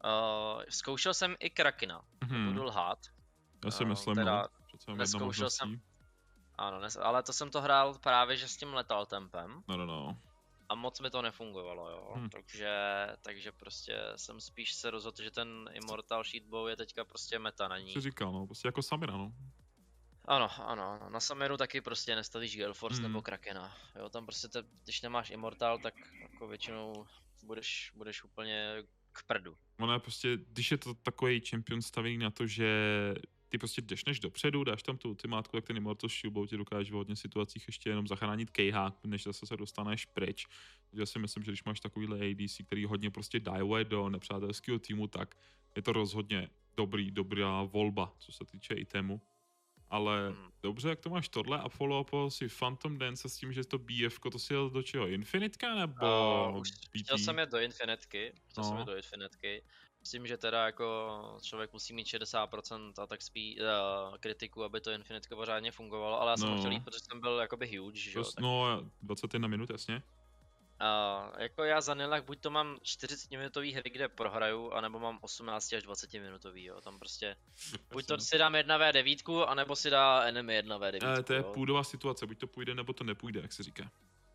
[0.06, 2.48] Uh, zkoušel jsem i Krakina, Mhm.
[2.48, 3.00] budu lhát.
[3.66, 4.48] Já si myslím, teda
[4.88, 5.82] no, neskoušel jsem-.
[6.60, 9.86] Ano, nes, ale to jsem to hrál právě že s tím letal tempem No, no,
[9.86, 10.18] no.
[10.70, 12.14] a moc mi to nefungovalo, jo.
[12.18, 12.30] Hm.
[12.30, 12.70] Takže,
[13.22, 17.78] takže prostě jsem spíš se rozhodl, že ten Immortal Sheetbow je teďka prostě meta na
[17.78, 17.94] ní.
[17.94, 19.34] Co říkal, no, prostě jako Samira, no.
[20.26, 21.10] Ano, ano, ano.
[21.10, 23.04] na Samiru taky prostě nestavíš Gale Force Mhm.
[23.12, 23.78] nebo Krakena.
[24.00, 27.06] Jo, tam prostě te, když nemáš Immortal, tak jako většinou
[27.44, 29.58] budeš, budeš úplně k prdu.
[29.80, 32.70] Ono je prostě, když je to takový champion stavěný na to, že
[33.50, 36.96] ty prostě jdeš dopředu, dáš tam tu ultimátku, tak ten Immortal Shieldbow ti dokáže v
[36.96, 40.48] hodně situacích ještě jenom zachránit kejhák, než zase se dostaneš pryč.
[40.94, 45.08] Já si myslím, že když máš takovýhle ADC, který hodně prostě dive do nepřátelského týmu,
[45.08, 45.36] tak
[45.76, 49.22] je to rozhodně dobrý, dobrá volba, co se týče itemu.
[49.92, 50.52] Ale Hmm.
[50.64, 54.20] dobře, jak to máš tohle a follow si Phantom Dance s tím, že to BF,
[54.32, 55.08] to si jel do čeho?
[55.08, 56.06] Infinitka nebo
[56.52, 57.00] Uh, už BT?
[57.00, 58.80] chtěl jsem jet do Infinitky, chtěl jsem No.
[58.80, 59.64] jet do Infinitky.
[60.02, 65.36] Myslím, že teda jako člověk musí mít 60% attack speed, uh, kritiku, aby to Infinitko
[65.36, 66.76] pořádně fungovalo, ale já jsem ho chtěl No.
[66.76, 68.24] jít, protože jsem byl jakoby huge, že jo.
[68.26, 69.96] Tak, No, 21 minut, jasně.
[70.82, 75.18] uh, jako já za Nilak buď to mám 40 minutový hry, kde prohraju, anebo mám
[75.22, 76.82] 18 až 20 minutový, jo.
[76.82, 77.36] Tam prostě,
[77.92, 81.08] buď to si dám 1v9, anebo si dá enemy 1v9.
[81.08, 81.52] Ale to je jo.
[81.54, 83.92] půdová situace, buď to půjde, nebo to nepůjde, jak se říká.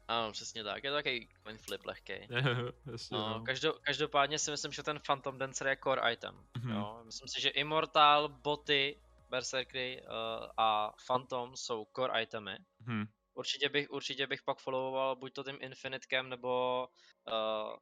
[0.09, 2.12] Ano, přesně tak, je to takový coin flip lehký.
[2.93, 3.45] jasně, No, no.
[3.45, 6.47] každou, každopádně si myslím, že ten Phantom Dancer je core item.
[6.59, 6.73] Mhm.
[6.73, 7.01] Jo?
[7.05, 10.11] Myslím si, že Immortal, boty, Berserkry uh,
[10.57, 12.59] a Phantom jsou core itemy.
[12.87, 13.05] Hm.
[13.35, 16.88] Určitě bych, určitě bych pak followoval buď to tím Infinitkem nebo
[17.29, 17.77] uh,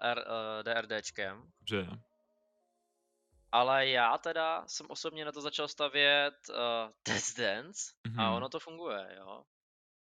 [0.00, 1.52] R, uh, DRDčkem.
[1.60, 1.98] Dobře.
[3.52, 6.56] Ale já teda jsem osobně na to začal stavět uh,
[7.08, 8.20] Death Dance Mhm.
[8.20, 9.44] a ono to funguje, jo.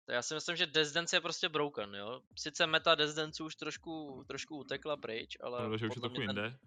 [0.06, 2.22] To Já si myslím, že Death Dance je prostě broken, jo.
[2.36, 6.16] Sice meta Death Dance už trošku, trošku utekla pryč, ale Pravda, že už je trochu
[6.16, 6.58] ten, jinde.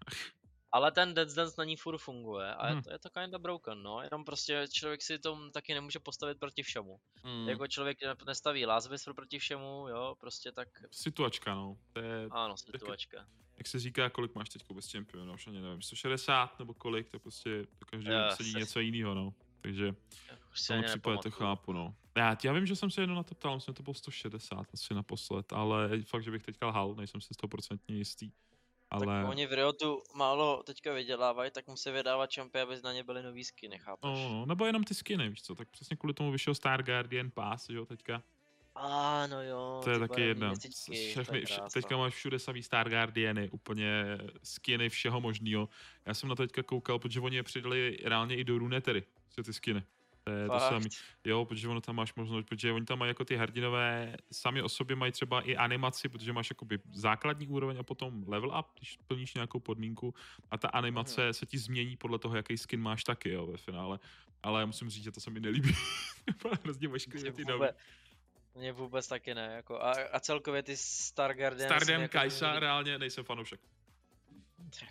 [0.72, 2.76] ale ten Death Dance na ní furt funguje a Mhm.
[2.76, 4.02] je to, je to kinda broken, no.
[4.02, 7.00] Jenom prostě člověk si to taky nemůže postavit proti všemu.
[7.24, 7.48] Mm.
[7.48, 11.76] Jako člověk ne- nestaví Whisper proti všemu, jo, prostě tak, Situačka, no.
[11.92, 13.26] To je, ano, situačka.
[13.58, 17.18] jak se říká, kolik máš teď vůbec čempion, už ani nevím, 160 nebo kolik, to
[17.18, 19.34] prostě to každý sedí se- něco jiného, no.
[19.60, 19.92] Takže
[20.50, 21.94] v tom případě to chápu, no.
[22.18, 24.66] Já, já vím, že jsem se jednou na to ptal, myslím, že to bylo 160
[24.74, 28.30] asi naposled, ale fakt, že bych teďka lhal, nejsem si 100% jistý.
[28.90, 33.04] Ale Tak oni v Riotu málo teďka vydělávají, tak musí vydávat čampy, aby na ně
[33.04, 34.10] byly nový skiny, chápeš?
[34.10, 37.30] No, no, nebo jenom ty skiny, víš co, tak přesně kvůli tomu vyšel Star Guardian
[37.30, 38.22] Pass, že jo, teďka.
[38.74, 40.54] A no jo, To je taky jedna.
[40.92, 45.68] Všechny, vše, teďka máš všude samý Star Guardiany, úplně skiny všeho možného.
[46.06, 49.02] Já jsem na to teďka koukal, protože oni je přidali reálně i do Runetery,
[49.44, 49.82] ty skiny.
[50.28, 50.68] To je to Fakt?
[50.68, 50.86] samý.
[51.24, 54.68] Jo, protože ono tam máš možnost, protože oni tam mají jako ty hrdinové, sami o
[54.68, 58.98] sobě mají třeba i animaci, protože máš jakoby základní úroveň a potom level up, když
[59.06, 60.14] plníš nějakou podmínku
[60.50, 61.32] a ta animace Mhm.
[61.34, 63.98] se ti změní podle toho, jaký skin máš taky, jo, ve finále.
[64.42, 65.72] Ale já musím říct, že to se mi nelíbí.
[66.64, 67.68] Hrozně ošklivé Mně ty nový.
[68.54, 73.24] mně vůbec taky ne, jako a, a celkově ty Star Guardian Stardem, Kajsa, reálně nejsem
[73.24, 73.60] fanoušek.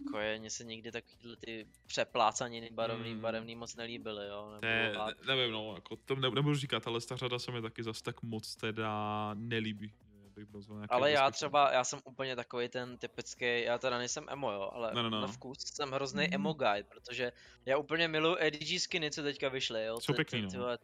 [0.02, 3.22] Jako je, mně se nikdy takovýhle ty přeplácaniny barevný, Hmm.
[3.22, 4.52] barevný moc nelíbily, jo.
[4.52, 7.62] Nebo, a, ne, nevím, no, jako to ne, nebudu říkat, ale ta řada se mi
[7.62, 9.94] taky zas tak moc teda nelíbí.
[10.90, 14.92] ale já třeba, já jsem úplně takový ten typický, já teda nejsem emo, jo, ale
[14.94, 15.22] No, no, no.
[15.22, 17.32] na vkus jsem hrozný emo guy, protože
[17.66, 20.00] já úplně miluju EDG skiny, co teďka vyšly, jo.
[20.00, 20.52] Jsou to- pěkný, to- no.
[20.52, 20.78] ty vole,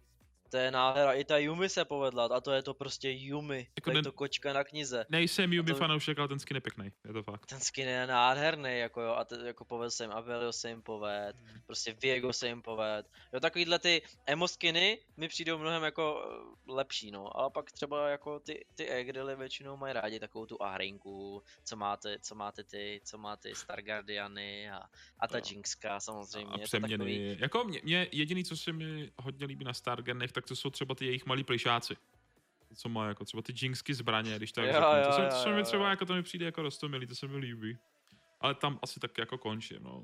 [0.54, 3.90] To je nádhera, i ta Yumi se povedla, a to je to prostě Yumi, Jako
[3.90, 5.06] jako ne- to kočka na knize.
[5.10, 7.46] Nejsem Yubi to- fanoušek, ale ten skin je pěkný, je to fakt.
[7.46, 10.82] Ten skin je nádherný, jako jo, a te, jako povedl se jim Avelio se jim
[10.82, 11.36] poved,
[11.66, 13.06] prostě Viego se jim poved.
[13.34, 16.26] Jo, takovýhle ty emo skiny mi přijdou mnohem jako
[16.68, 20.62] eh, lepší, no, ale pak třeba jako ty, ty e většinou mají rádi takovou tu
[20.64, 24.82] ahrinku, co máte, co máte ty, co máte Star Guardiany a,
[25.20, 25.44] a ta Jo.
[25.50, 26.54] Jinxka samozřejmě.
[26.54, 27.38] A je to takový, přeměny.
[27.40, 30.96] Jako mě, mě, jediný, co se mi hodně líbí na Stargenech, tak to jsou třeba
[30.96, 31.96] ty jejich malí plišáci.
[32.76, 34.88] Co má jako třeba ty Jinxky zbraně, když tak Jo, řeknu.
[34.88, 37.28] jo, To, se, to se mi třeba jako to mi přijde jako rostomilý, to se
[37.28, 37.78] mi líbí.
[38.42, 40.04] Ale tam asi tak jako končím, no.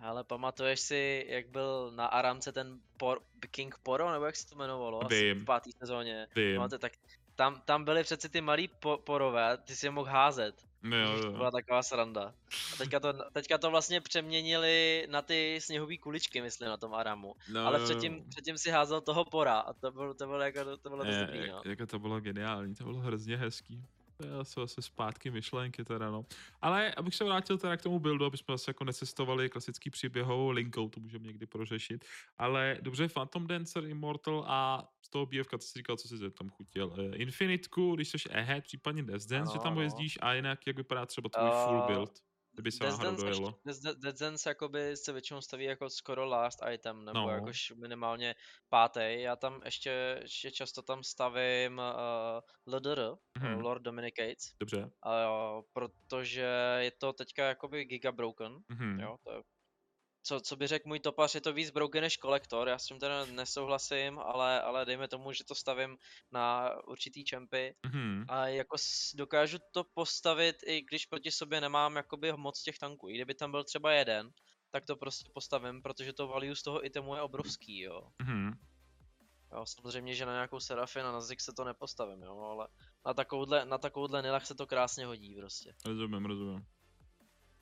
[0.00, 4.54] Ale pamatuješ si, jak byl na Aramce ten por, King Poro, nebo jak se to
[4.54, 5.04] jmenovalo?
[5.04, 5.42] Asi Vím.
[5.42, 6.26] v páté sezóně.
[6.36, 6.56] Vím.
[6.58, 6.92] Máte, tak
[7.34, 10.66] tam, tam byly přeci ty malý po, porové, ty si je mohl házet.
[10.82, 11.32] No, jo, To jo.
[11.32, 12.34] byla taková sranda.
[12.72, 17.34] A teďka to, teďka to vlastně přeměnili na ty sněhové kuličky, myslím, na tom Aramu.
[17.52, 20.90] No, Ale předtím, předtím si házel toho pora a to bylo, to bylo, jako, to
[20.90, 21.44] bylo Je, dobrý, no.
[21.56, 23.84] jak, jako to bylo geniální, to bylo hrozně hezký.
[24.20, 26.26] To jsou asi zpátky myšlenky teda, no.
[26.60, 30.50] Ale abych se vrátil teda k tomu buildu, aby jsme zase jako necestovali klasický příběhovou
[30.50, 32.04] linkou, to můžeme někdy prořešit.
[32.38, 36.48] Ale dobře, Phantom Dancer, Immortal a z toho BFK, co jsi říkal, co jsi tam
[36.48, 36.86] chutil.
[36.86, 39.82] Uh, Infinitku, když jsi Ahead, případně Death Dance, že Ano, tam no.
[39.82, 42.04] jezdíš a jinak jak vypadá třeba tvůj full Uh,
[42.62, 43.54] build, kdyby se Death Dance, dojelo.
[43.66, 47.28] Death- Death Dance jakoby se většinou staví jako skoro last item, nebo No.
[47.30, 48.34] jakož minimálně
[48.68, 49.00] pátý.
[49.22, 53.00] Já tam ještě, ještě často tam stavím uh, LDR,
[53.38, 53.54] Mhm.
[53.54, 54.84] uh, Lord Dominicates, Dobře.
[55.06, 56.46] uh, protože
[56.78, 59.00] je to teďka jakoby giga broken, Mhm.
[59.00, 59.42] jo, to je
[60.30, 62.98] co, co by řekl můj topař, je to víc broken než kolektor, já s tím
[62.98, 65.96] teda nesouhlasím, ale, ale dejme tomu, že to stavím
[66.32, 68.24] na určitý čempy Mhm.
[68.28, 68.76] a jako
[69.14, 73.08] dokážu to postavit, i když proti sobě nemám jakoby moc těch tanků.
[73.08, 74.30] I kdyby tam byl třeba jeden,
[74.70, 78.02] tak to prostě postavím, protože to value z toho itemu je obrovský, jo.
[78.22, 78.52] Mhm.
[79.52, 82.68] jo samozřejmě, že na nějakou Serafin a na Zik se to nepostavím, jo, ale
[83.06, 85.74] na takovouhle, na takovouhle nilach se to krásně hodí prostě.
[85.86, 86.66] Rozumím, rozumím.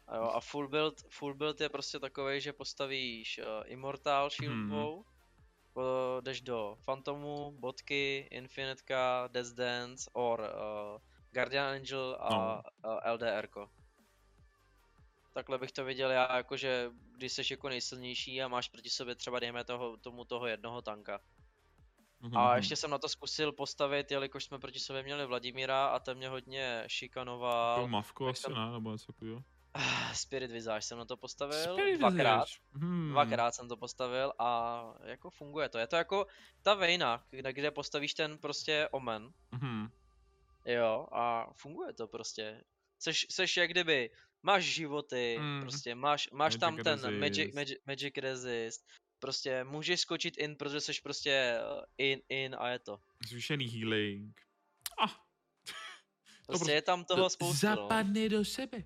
[0.09, 4.55] A, jo, a full build, full build je prostě takový, že postavíš uh, Immortal Shield
[4.57, 4.71] Mhm.
[4.71, 5.05] bow,
[5.73, 5.83] po,
[6.21, 12.63] jdeš do Phantomu, Bodky, Infinitka, Death Dance, or uh, Guardian Angel a No.
[12.91, 13.49] uh, LDR.
[15.35, 19.39] Takhle bych to viděl já, jakože když jsi jako nejsilnější a máš proti sobě třeba
[19.39, 21.21] dejme toho, tomu toho jednoho tanka.
[22.21, 22.57] Mhm, A mhm.
[22.57, 26.29] ještě jsem na to zkusil postavit, jelikož jsme proti sobě měli Vladimíra a ten mě
[26.29, 27.77] hodně šikanoval.
[27.79, 29.43] Jako Mavko tak asi jsem- ne, nebo něco takového.
[30.19, 32.45] Spirit Visage jsem na to postavil Spirit dvakrát.
[32.45, 32.61] Visage.
[32.73, 33.11] Hmm.
[33.11, 35.79] Dvakrát jsem to postavil a jako funguje to.
[35.79, 36.27] Je to jako
[36.63, 39.89] ta vejna, kde, kde postavíš ten prostě omen, Mhm.
[40.65, 42.65] jo, a funguje to prostě.
[42.99, 44.11] Seš, seš jak kdyby,
[44.43, 45.61] máš životy, Mm.
[45.61, 47.55] prostě máš, máš Magic tam ten magic, resist.
[47.55, 48.87] magic, magic resist,
[49.19, 51.61] prostě můžeš skočit in, protože seš prostě eh,
[51.99, 53.01] in, in a je to.
[53.29, 54.41] Zvýšený healing.
[54.99, 55.07] Ah,
[56.47, 57.75] Prostě prostě- je tam toho spoustu, no.
[57.77, 58.83] Zapadne do sebe.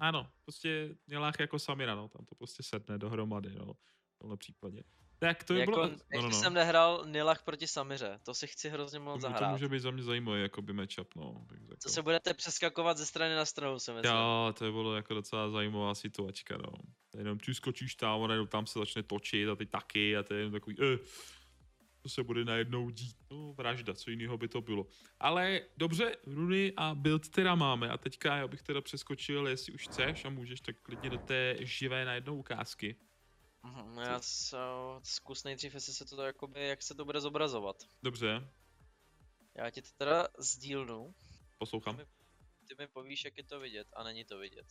[0.00, 4.82] Ano, prostě Nilách jako Samira, no, tam to prostě sedne dohromady, no, v tomhle případě.
[5.18, 5.90] Tak to by jako, bylo...
[6.12, 9.52] ještě jsem nehrál Nilach proti Samiře, to si chci hrozně moc to, to zahrát.
[9.52, 11.46] může být za mě zajímavý, jakoby matchup, no.
[11.78, 14.14] Co se budete přeskakovat ze strany na stranu, si myslím.
[14.14, 16.72] Jo, to bylo jako docela zajímavá situačka, no.
[17.18, 20.34] Jenom ty skočíš tam a najednou tam se začne točit a ty taky a to
[20.34, 21.04] je jenom takový, eh, to
[22.10, 23.16] se bude najednou dít.
[23.30, 24.86] No, vražda, co jiného by to bylo.
[25.20, 29.84] Ale dobře, runy a build teda máme a teďka já bych teda přeskočil, jestli už
[29.88, 32.96] chceš a můžeš tak klidně do té živé najednou ukázky.
[33.62, 37.20] Mhm, no já s, uh, zkus nejdřív, jestli se to jakoby, jak se to bude
[37.20, 37.76] zobrazovat.
[38.02, 38.48] Dobře,
[39.54, 41.14] Já ti to teda sdílnu,
[41.58, 41.96] poslouchám.
[42.68, 44.66] ty mi povíš, jak je to vidět a není to vidět.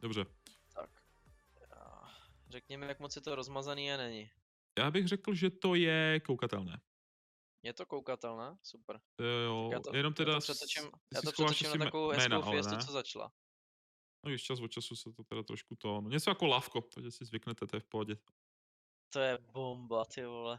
[0.00, 0.26] Dobře.
[0.74, 0.90] Tak.
[1.70, 4.30] Já- mi, jak moc je to rozmazaný a není.
[4.78, 6.80] Já bych řekl, že to je koukatelné.
[7.62, 8.58] Je to koukatelné?
[8.62, 9.00] Super.
[9.16, 10.32] To jo, Já to, jenom teda...
[10.32, 10.84] já to přetočím,
[11.14, 13.32] já to přetočím na takovou jména, hezkou fiestu, co začala.
[14.24, 17.10] No víš, čas od času se to teda trošku to, no něco jako lávko, takže
[17.10, 18.16] si zvyknete, to je v pohodě.
[19.12, 20.58] To je bomba, ty vole.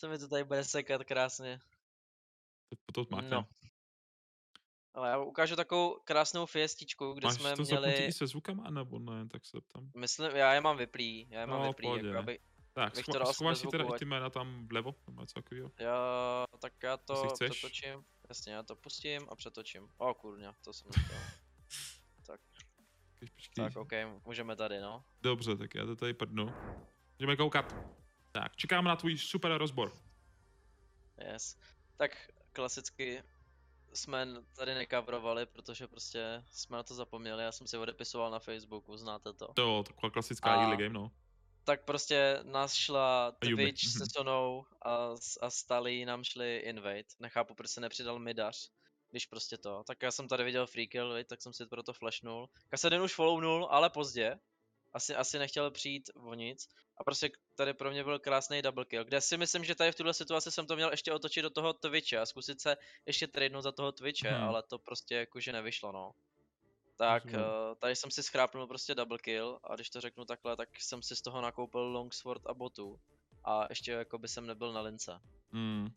[0.00, 1.60] To mi to tady bude sekat krásně.
[2.86, 3.28] To, to máte.
[3.28, 3.48] No.
[4.94, 7.94] Ale já ukážu takovou krásnou fiestičku, kde Máš jsme to měli...
[7.94, 9.90] i se zvukama, nebo ne, tak se tam.
[9.96, 12.38] Myslím, já je mám vyplý, já je mám No, vyplý, jako aby,
[12.74, 15.70] Tak, Bych to dal schováš si teda i ty jména tam vlevo, nebo něco takového.
[15.78, 19.88] já, tak já to přetočím, jasně, já to pustím a přetočím.
[19.96, 21.18] O kurňa, to jsem nechtěl.
[22.26, 23.64] Počkej, počkej.
[23.64, 25.04] tak, ok, můžeme tady, no.
[25.22, 26.54] Dobře, tak já to tady prdnu.
[27.18, 27.74] Můžeme koukat.
[28.32, 29.92] Tak, čekám na tvůj super rozbor.
[31.32, 31.56] Yes.
[31.96, 33.22] Tak klasicky
[33.94, 38.96] jsme tady nekavrovali, protože prostě jsme na to zapomněli, já jsem si odepisoval na Facebooku,
[38.96, 39.52] znáte to.
[39.52, 41.10] To, taková klasická A- early game, no.
[41.64, 44.06] Tak prostě nás šla Twitch se mhm.
[44.16, 47.04] Sonou a, a Stalí nám šli invade.
[47.20, 48.70] Nechápu, proč se nepřidal Midař,
[49.10, 49.82] když prostě to.
[49.86, 52.48] Tak já jsem tady viděl free kill, tak jsem si proto flashnul.
[52.68, 54.36] Kasadin už follownul, ale pozdě.
[54.94, 56.68] Asi, asi nechtěl přijít o nic.
[56.98, 59.94] A prostě tady pro mě byl krásný double kill, kde si myslím, že tady v
[59.94, 63.62] tuhle situaci jsem to měl ještě otočit do toho Twitche a zkusit se ještě tradenout
[63.62, 64.42] za toho Twitche, Mhm.
[64.42, 66.10] ale to prostě jakože nevyšlo, no.
[66.96, 67.30] Tak uh,
[67.78, 71.16] tady jsem si schrápnul prostě double kill a když to řeknu takhle, tak jsem si
[71.16, 73.00] z toho nakoupil longsword a botu.
[73.44, 75.20] A ještě jako by jsem nebyl na lince.
[75.52, 75.88] Mm.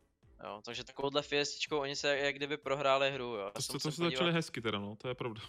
[0.43, 3.45] Jo, takže takovouhle fiestičkou oni se jak kdyby prohráli hru, jo.
[3.45, 5.41] Já To, se to, to se začali hezky teda, no, to je pravda.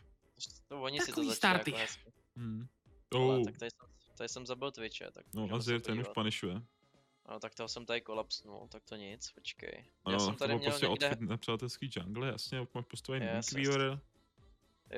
[0.68, 1.70] to oni si to Takový začali starty.
[1.70, 2.12] jako hezky.
[2.34, 2.66] Mm.
[3.14, 6.62] Ale, Oh, tak tady jsem, tady jsem zabil Twitche, tak no Azir ten už panišuje.
[7.28, 9.84] No tak toho jsem tady kolapsnul, tak to nic, počkej.
[10.06, 13.68] No, Já jsem tady měl prostě někde, nepřátelský jungle, jasně, máš postavený Yes, yes, yes.
[13.68, 14.00] Weaver.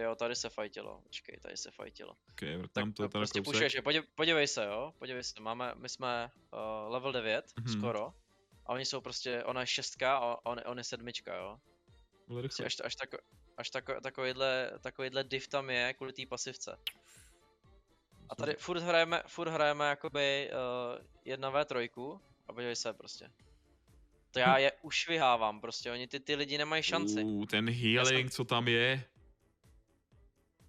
[0.00, 2.16] Jo, tady se fajtilo, počkej, tady se fajtilo.
[2.32, 3.52] Okay, Tak vrtám to teda prostě kousek.
[3.52, 3.82] pušuješ, je.
[3.82, 7.66] Podív, podívej se, jo, podívej se, máme, my jsme uh, level 9, Mhm.
[7.66, 7.78] mm-hmm.
[7.78, 8.12] skoro.
[8.66, 11.58] A oni jsou prostě, ona je šestka a on, on je sedmička, jo.
[12.26, 13.18] Prostě až, až, tako,
[13.56, 16.78] až tako, takovýhle, takovýhle div tam je kvůli té pasivce.
[18.28, 20.50] A tady furt hrajeme, furt hrajeme jakoby
[21.26, 23.30] uh, 1v3 a podívej se prostě.
[24.30, 27.22] To já je ušvihávám prostě, oni ty, ty lidi nemají šanci.
[27.24, 29.04] Uh, ten healing, co tam je.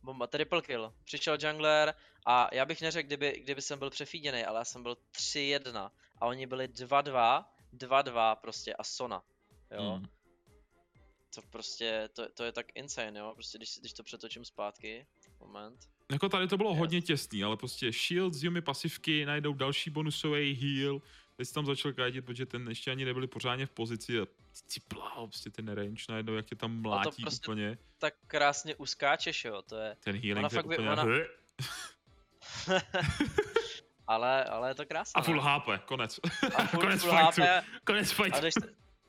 [0.04, 0.94] Bomba, triple kill.
[1.04, 1.94] Přišel jungler
[2.26, 6.26] a já bych neřekl, kdyby, kdyby jsem byl přefíděný, ale já jsem byl 3-1 a
[6.26, 9.24] oni byli 2-2, 2-2 prostě a Sona.
[9.72, 10.08] Jo, Mm.
[11.36, 15.08] to prostě, to, to je tak insane, jo, prostě když, si- když to přetočím zpátky,
[15.40, 15.80] moment.
[16.12, 16.80] Jako tady to bylo Yes.
[16.80, 21.02] hodně těsný, ale prostě shield z Yumi pasivky, najdou další bonusový heal,
[21.38, 25.50] teď tam začal krátit, protože ten ještě ani nebyli pořádně v pozici a ciplal prostě
[25.50, 27.78] ten range najednou, jak tě tam mlátí prostě úplně.
[27.98, 30.90] Tak krásně uskáčeš, jo, to je, Ten healing ona je fakt úplně...
[30.92, 31.14] ona- Ona...
[34.08, 35.20] ale, ale je to krásné.
[35.20, 35.42] A full ne?
[35.44, 36.20] HP, konec.
[36.56, 37.42] a full, konec full fightu.
[37.42, 38.42] HP, Konec a fightu.
[38.42, 38.54] jdeš,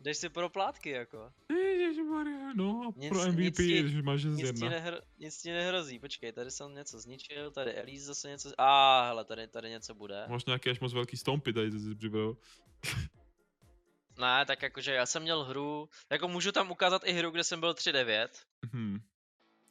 [0.09, 1.33] jdeš si pro plátky, jako.
[1.79, 4.69] Ježišmarja, no a Nic- pro nic MVP, ti- když máš Nic ti, jedna.
[4.69, 8.65] nehro, nic ti nehrozí, počkej, tady jsem něco zničil, tady Elise zase něco, a
[9.01, 10.25] ah, hele, tady, tady něco bude.
[10.29, 12.37] Máš nějaké až moc velký stompy tady, jsi připravil.
[14.19, 17.61] Ne, tak jakože já jsem měl hru, jako můžu tam ukázat i hru, kde jsem
[17.61, 18.29] byl 3-9,
[18.73, 18.99] Mhm.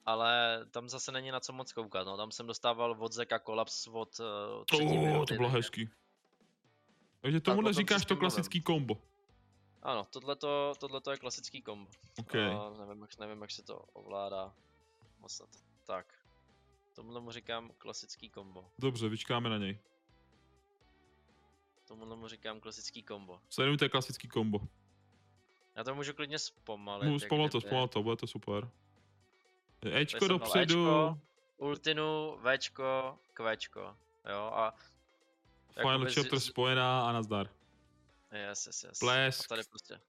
[0.05, 3.87] ale tam zase není na co moc koukat, no, tam jsem dostával od Zeka kolaps
[3.87, 4.25] od uh,
[4.65, 5.89] třetí Oh, minuty, to bylo hezký.
[7.21, 9.01] Takže tomuhle o tom říkáš to klasický kombo.
[9.87, 11.91] Ano, tohleto, tohleto je klasický kombo.
[12.19, 12.33] OK.
[12.33, 14.53] Uh, nevím, jak, nevím, jak se to ovládá.
[15.19, 15.45] Moc to.
[15.85, 16.05] Tak.
[16.95, 18.65] Tomuhle mu říkám klasický kombo.
[18.79, 19.79] Dobře, vyčkáme na něj.
[21.87, 23.39] Tomuhle mu říkám klasický kombo.
[23.49, 24.59] Sledujte klasický kombo.
[25.75, 27.09] Já to můžu klidně zpomalit.
[27.09, 28.69] Můžu jak zpomalit to, zpomalit to, bude to super.
[29.93, 31.17] Ečko dopředu, Ečko,
[31.57, 33.97] Ultinu, Včko, Kvčko.
[34.29, 34.73] Jo, a
[35.81, 37.49] Final chapter z- spojená a nazdar.
[38.31, 38.99] Yes, yes, yes.
[38.99, 39.45] Blesk.
[39.45, 40.01] A tady prostě,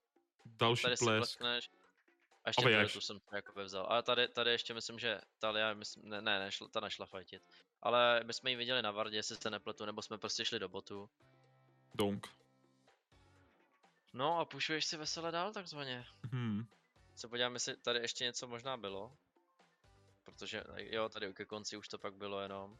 [0.44, 1.42] Další tady si plesk.
[1.42, 3.86] A ještě A tady tu jsem jako vzal.
[3.86, 7.42] Ale tady, tady ještě myslím, že Talia, myslím, ne, ne, nešla, ta nešla fightit.
[7.82, 10.68] Ale my jsme ji viděli na Vardě, jestli se nepletu, nebo jsme prostě šli do
[10.68, 11.10] botu.
[11.94, 12.28] Donk.
[14.12, 16.06] No a pušuješ si vesele dál takzvaně.
[16.32, 16.66] Hmm.
[17.14, 19.16] Se podívám, jestli tady ještě něco možná bylo.
[20.24, 22.78] Protože jo, tady ke konci už to pak bylo jenom.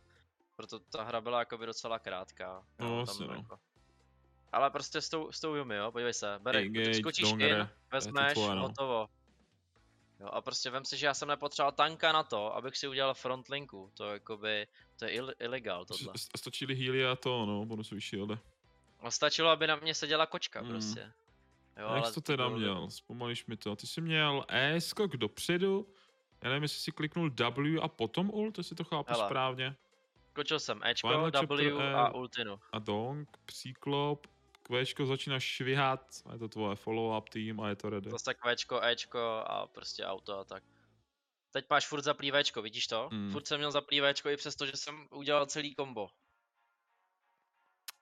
[0.56, 2.66] Proto ta hra byla jakoby docela krátká.
[2.78, 3.34] No, jo, jasně, no.
[3.34, 3.60] jako.
[4.52, 7.68] Ale prostě s tou, s tou Yumi, jo, podívej se, bere, Engage, skočíš dongere, in,
[7.92, 8.62] vezmeš, tvoje, no.
[8.62, 9.08] hotovo.
[10.20, 13.14] Jo, a prostě vem si, že já jsem nepotřeboval tanka na to, abych si udělal
[13.14, 14.66] frontlinku, to jakoby,
[14.98, 16.12] to je ill, illegal tohle.
[16.36, 18.38] Stačili healy a to, no, bonusový shieldy.
[19.00, 20.68] A stačilo, aby na mě seděla kočka Mm.
[20.68, 21.12] prostě.
[21.80, 22.90] Jo, Jak jsi to teda bylo- měl?
[22.90, 23.76] Zpomalíš mi to.
[23.76, 25.86] Ty jsi měl E, skok dopředu.
[26.42, 29.24] Já nevím, jestli jsi kliknul W a potom ult, jestli to chápu Hele.
[29.26, 29.76] správně.
[30.30, 31.94] Skočil jsem Ečko, Final W E.
[31.94, 32.60] a ultinu.
[32.72, 34.26] A donk, příklop,
[34.68, 38.10] Qčko začíná švihat, a je to tvoje follow-up tým a je to ready.
[38.10, 40.64] Zase Včko, Ečko a prostě auto a tak.
[41.50, 43.08] Teď máš furt zaplý Včko, vidíš to?
[43.12, 43.32] Mm.
[43.32, 46.10] Furt jsem měl zaplý Včko i přesto, že jsem udělal celý kombo.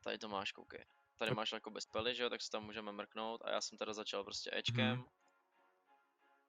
[0.04, 0.84] Tady to máš, koukej.
[1.18, 3.78] Tady máš jako bez pely, že jo, tak se tam můžeme mrknout a já jsem
[3.78, 4.96] teda začal prostě Ečkem.
[4.96, 5.04] Mhm.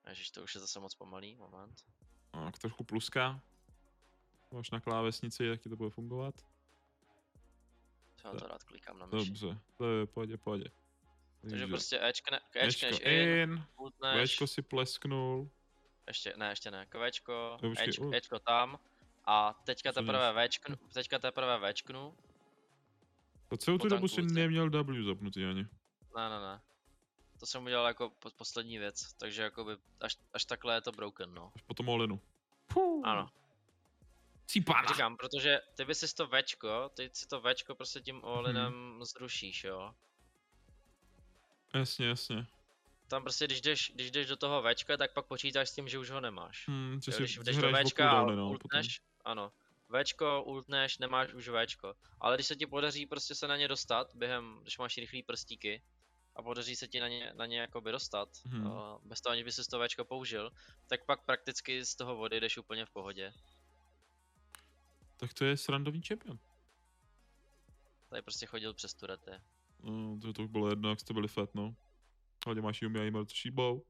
[0.09, 1.81] Ježiš, to už je zase moc pomalý, moment.
[2.31, 3.41] Tak trochu pluska.
[4.51, 6.35] Máš na klávesnici, jak ti to bude fungovat.
[8.27, 8.41] Já Tak.
[8.41, 9.29] to rád klikám na myši.
[9.29, 10.65] Dobře, to je pohodě, pohodě.
[11.41, 13.09] Takže prostě Ečkne, Ečko Ečkneš in,
[13.39, 13.63] in,
[14.25, 15.49] Včko si plesknul.
[16.07, 18.11] ještě, ne, ještě ne, Kvečko, Ečko.
[18.13, 18.79] Ečko tam.
[19.25, 22.15] A teďka teprve Včknu, teďka teprve Včknu,
[23.47, 25.63] To celou tu dobu si neměl W zapnutý ani.
[26.15, 26.61] Ne, ne, ne.
[27.39, 31.33] To jsem udělal jako po- poslední věc, takže jakoby až, až takhle je to broken,
[31.33, 31.51] no.
[31.55, 32.21] Až potom Olinu.
[33.03, 33.29] Ano.
[34.47, 34.87] Cípána.
[34.87, 39.63] Říkám, protože ty by si to Včko, ty si to Včko prostě tím Olinem zrušíš,
[39.63, 39.93] jo.
[41.73, 42.47] Jasně, jasně.
[43.07, 45.99] Tam prostě, když jdeš, když jdeš do toho Včka, tak pak počítáš s tím, že
[45.99, 46.67] už ho nemáš.
[46.67, 48.49] Hmm, Jo, když jdeš do Včka a no, potom.
[48.51, 49.51] ultneš, ano.
[50.01, 51.93] Včko, ultneš, nemáš už Včko.
[52.19, 55.81] Ale když se ti podaří prostě se na ně dostat, během, když máš rychlý prstíky,
[56.35, 58.65] a podaří se ti na ně, na ně jakoby dostat, Mhm.
[58.71, 60.51] uh, bez toho, aniž by si to Včko použil,
[60.87, 63.33] tak pak prakticky z toho vody jdeš úplně v pohodě.
[65.17, 66.39] Tak to je srandovní champion.
[68.09, 69.31] Tady prostě chodil přes turety.
[69.83, 71.75] No, to, to už bylo jedno, jak jste byli fat, no.
[72.45, 73.85] Hlavně máš Yumi a Imer to šíbou.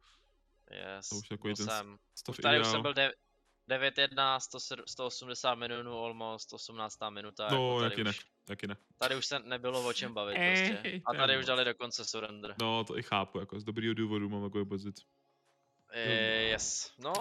[0.71, 1.97] Yes, To už byl ten jsem.
[2.15, 2.71] Stav Už tady už ideál.
[2.73, 3.13] jsem byl de-
[3.69, 7.47] 9-1, 100 180 minut, almost 18 minuta.
[7.51, 8.79] No, jako jak tady, jinak, už, jak jinak.
[8.97, 11.01] tady už se nebylo o čem bavit Ej, prostě.
[11.05, 11.39] A tady jo.
[11.39, 12.55] už dali dokonce surrender.
[12.61, 14.95] No, to i chápu, jako z dobrýho důvodu mám takový pocit.
[15.91, 17.13] Eh, Yes, no,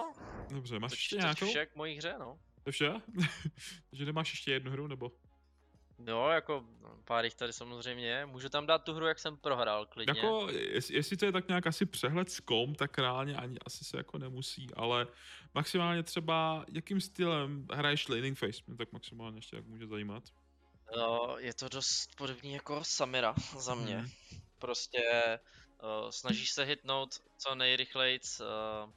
[0.51, 1.47] Dobře, máš to, ještě to nějakou?
[1.47, 2.39] vše k mojí hře, no.
[2.67, 2.93] To vše?
[3.91, 5.13] Takže nemáš ještě jednu hru, nebo?
[6.07, 8.27] Jo, jako no, pár jich tady samozřejmě.
[8.27, 10.21] Můžu tam dát tu hru, jak jsem prohrál, klidně.
[10.21, 13.85] Jako, jest, jestli to je tak nějak asi přehled z kom, tak reálně ani asi
[13.85, 15.07] se jako nemusí, ale
[15.55, 20.25] maximálně třeba jakým stylem hraješ Laning Face, mě tak maximálně ještě jak může zajímat.
[20.97, 23.97] No, je to dost podobný jako Samira za mě.
[23.97, 24.11] Mhm.
[24.59, 25.39] Prostě
[25.83, 28.93] uh, snažíš se hitnout co nejrychleji uh,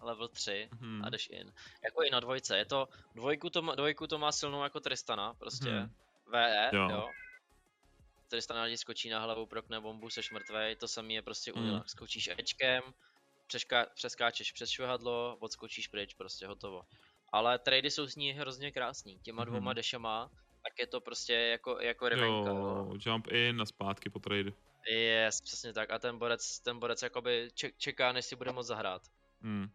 [0.00, 1.04] level 3 Hmm.
[1.04, 1.52] a jdeš in.
[1.84, 5.34] Jako i na dvojce, je to, dvojku to má, dvojku to má silnou jako Tristana,
[5.34, 5.70] prostě.
[5.70, 5.92] Mhm.
[6.32, 6.88] VE, Jo.
[6.90, 7.10] jo.
[8.28, 11.62] Tristana ti skočí na hlavu, prokne bombu, seš mrtvej, to samý je prostě Mhm.
[11.62, 11.84] Unila.
[11.86, 12.82] Skočíš Ečkem,
[13.46, 16.82] přeška, přeskáčeš přes švihadlo, odskočíš pryč, prostě hotovo.
[17.32, 19.52] Ale trady jsou z ní hrozně krásný, těma Mhm.
[19.52, 20.30] dvoma dešama,
[20.62, 22.56] tak je to prostě jako, jako revenka, jo.
[22.56, 24.52] Jo, jump in a zpátky po trade.
[24.90, 25.90] Yes, přesně tak.
[25.90, 29.02] A ten borec, ten borec jakoby ček, čeká, než si bude moc zahrát.
[29.42, 29.70] Hmm.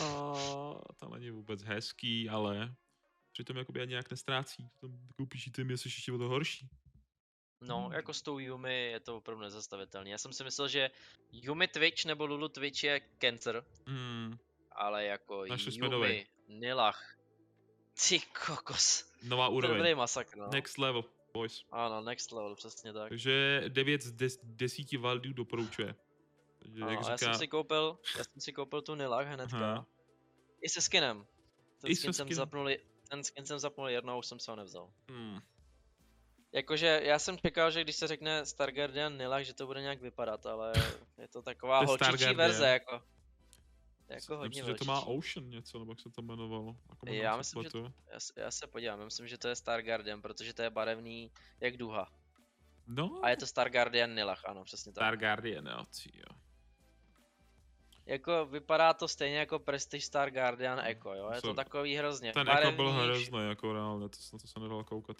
[0.00, 2.74] A to není vůbec hezký, ale
[3.32, 4.68] přitom jakoby ani nějak nestrácí.
[4.80, 6.68] Tam koupíš tým, jestli ještě o to horší.
[7.64, 7.92] No, Hmm.
[7.92, 10.10] jako s tou Yumi je to opravdu nezastavitelný.
[10.10, 10.90] Já jsem si myslel, že
[11.32, 14.36] Yumi Twitch nebo Lulu Twitch je cancer, Hmm,
[14.72, 16.26] ale jako Našli jsme novej.
[16.48, 17.16] Yumi, Nilach,
[18.08, 19.12] ty kokos.
[19.22, 19.96] nová To úroveň.
[19.96, 20.48] masakr, no.
[20.52, 21.64] Next level, boys.
[21.70, 23.08] Ano, next level, přesně tak.
[23.08, 24.12] Takže 9 z
[24.42, 25.94] 10 value doporučuje.
[26.64, 29.56] Jak já říká, jsem si koupil, já jsem si koupil tu Nilach hnedka.
[29.56, 29.86] Aha.
[30.62, 31.26] I se skinem.
[31.80, 32.68] Ten I se skin jsem zapnul,
[33.08, 34.92] ten skin jsem zapnul jednou, už jsem se ho nevzal.
[35.08, 35.40] hmm,
[36.52, 40.00] Jakože já jsem čekal, že když se řekne Star Guardian Nilach, že to bude nějak
[40.00, 40.72] vypadat, ale
[41.18, 43.02] je to taková To holčičí verze, jako.
[44.08, 45.00] Jako myslím, hodně že to má.
[45.00, 46.76] Ocean něco, nebo jak se to jmenovalo.
[46.88, 47.94] Jako Já se myslím, že pletu.
[48.12, 51.32] Já, já se podívám, já myslím, že to je Star Guardian, protože to je barevný
[51.60, 52.12] jak duha.
[52.86, 55.02] No, A je to Star Guardian Nilach, ano, přesně tak.
[55.02, 55.84] Star Guardian, jo,
[56.14, 56.36] jo.
[58.06, 62.46] Jako vypadá to stejně jako Prestige Star Guardian Echo, jo, je to takový hrozně Ten
[62.48, 65.16] jako byl hrozný, jako reálně, to, na to se nedalo koukat.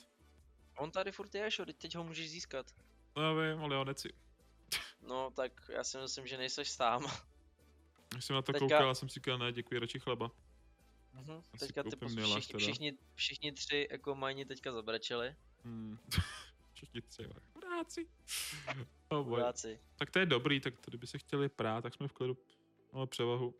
[0.78, 2.66] On tady furt je, šo, teď- ho můžeš získat.
[3.16, 4.12] No já vím, ale já neci.
[5.02, 7.06] No, tak já si myslím, že nejseš sám.
[8.08, 10.30] Když jsem na to Teďka- koukal, já jsem si říkal, ne, děkuji, radši chleba.
[11.56, 12.58] Si Teďka ty všichni, teda.
[12.58, 15.34] všichni, všichni tři jako majni teďka zabrečeli.
[15.64, 15.98] Hmm.
[16.74, 18.08] Všichni tři, chudáci.
[19.08, 19.34] Oh boy.
[19.40, 19.80] Chudáci.
[19.96, 22.38] Tak to je dobrý, tak kdyby se chtěli prát, tak jsme v klidu.
[22.92, 23.54] Máme převahu.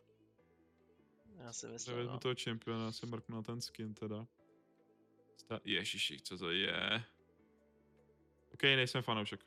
[1.39, 2.19] Já si myslím, Nevezmu no.
[2.21, 4.27] toho čempiona, já se mrknu na ten skin teda.
[5.37, 7.05] Sta- Ježiši, co to je?
[8.55, 9.47] OK, nejsem fanoušek.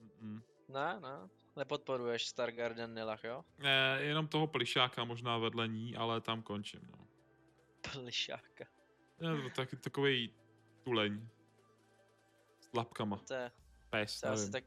[0.00, 0.42] Mm-mm.
[0.68, 1.28] Ne, ne.
[1.56, 3.44] Nepodporuješ Star Guardian Nilach, jo?
[3.58, 7.06] Ne, jenom toho plišáka možná vedle ní, ale tam končím, no.
[7.92, 8.64] Plišáka.
[9.20, 10.34] Je to taky takový
[10.84, 11.28] tuleň.
[12.60, 13.16] S lapkama.
[13.28, 13.50] To je,
[13.90, 14.64] Pes, to je asi tak,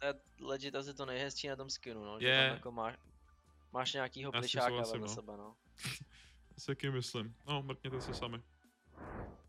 [0.00, 2.20] to je legit asi to nejhezčí na tom skinu, no.
[2.20, 2.46] Že Je.
[2.46, 2.96] tam jako máš,
[3.72, 5.08] máš nějakýho Já s plišáka vedle no.
[5.08, 5.56] sebe, no.
[6.50, 7.36] Já si taky myslím.
[7.46, 8.42] No, mrkněte se sami.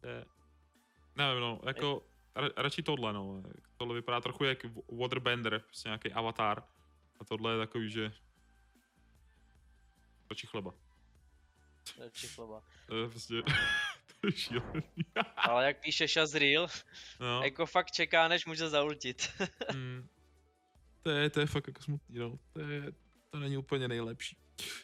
[0.03, 0.25] Je.
[1.15, 2.05] Nevím, no, jako,
[2.35, 3.43] ra- radši tohle, no.
[3.77, 4.57] Tohle vypadá trochu jak
[4.99, 6.63] Waterbender, prostě nějaký avatar.
[7.19, 8.11] A tohle je takový, že...
[10.29, 10.73] Radši chleba.
[11.99, 12.63] Radši chleba.
[12.85, 13.35] To je prostě...
[14.21, 14.83] to je šílený.
[15.35, 16.67] Ale jak píše Shazreel,
[17.19, 19.43] no, jako fakt čeká, než může zaultit.
[19.73, 20.07] mm,
[21.01, 22.39] to, je, to je fakt jako smutný, no.
[22.53, 22.91] To, je,
[23.29, 24.37] to není úplně nejlepší.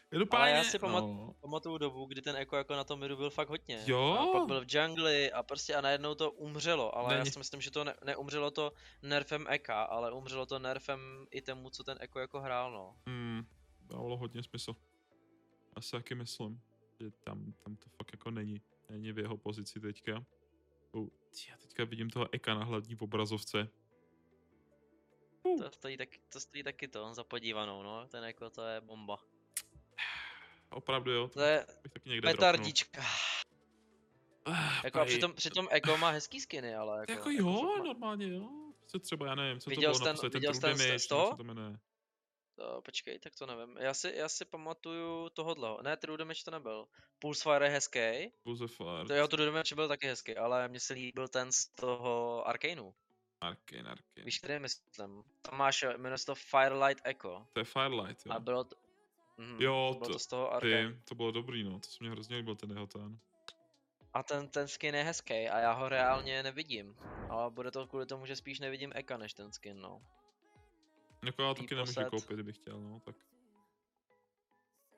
[0.09, 3.29] Každopádně, já si pamat- no, Pamatuju dobu, kdy ten Eko jako na tom midu byl
[3.29, 3.83] fakt hodně.
[3.85, 4.17] Jo.
[4.19, 7.31] A pak byl v jungli a prostě a najednou to umřelo, ale já Není.
[7.31, 8.71] si myslím, že to ne, neumřelo to
[9.01, 12.95] nerfem Eka, ale umřelo to nerfem i tomu, co ten Eko jako hrál, no.
[13.07, 13.45] Hmm,
[13.81, 14.75] dávalo hodně smysl.
[15.75, 16.61] Já si taky myslím,
[16.99, 18.61] že tam, tam to fakt jako není.
[18.89, 20.25] Není v jeho pozici teďka.
[20.91, 21.07] Oh,
[21.49, 23.69] já teďka vidím toho Eka na hlavní obrazovce.
[25.45, 28.07] Uh, To stojí, taky, to stojí taky to, za podívanou, no.
[28.07, 29.17] Ten Eko to je bomba.
[30.69, 33.01] opravdu jo, To je bych taky někde petardička.
[34.45, 37.83] Ah, Jako a přitom, přitom Eko má hezký skiny, ale jako, Jako Eko jo, má-
[37.83, 38.49] normálně jo.
[38.87, 41.43] Co třeba, já nevím, co Viděl to bylo ten- ten viděl ten z- Damage, to
[41.43, 41.77] jmenuje.
[42.55, 43.77] To, počkej, tak to nevím.
[43.79, 45.77] Já si, já si pamatuju tohodle.
[45.83, 46.87] Ne, True Damage to nebyl.
[47.19, 48.31] Pulsefire je hezký.
[48.43, 51.67] Pulse Fire, To jo, True Damage byl taky hezký, ale mně se líbil ten z
[51.67, 52.91] toho Arcaneu.
[53.41, 54.25] Arkane, Arkane.
[54.25, 55.23] Víš, který myslím?
[55.41, 57.47] Tam máš, eh, jmenuje se to Firelight Echo.
[57.53, 58.31] To je Firelight, jo.
[58.33, 58.75] A bylo to...
[59.37, 60.93] Mhm, Jo, bylo to- to z toho Arcane.
[60.93, 63.19] Ty, to bylo dobrý, no, to se mě hrozně líbil ten jeho ten.
[64.13, 66.95] A ten, ten skin je hezký a já ho reálně nevidím.
[67.29, 70.01] Ale bude to kvůli tomu, že spíš nevidím Eka než ten skin, no.
[71.25, 73.15] Jako já taky nemůžu koupit, kdybych chtěl, no, tak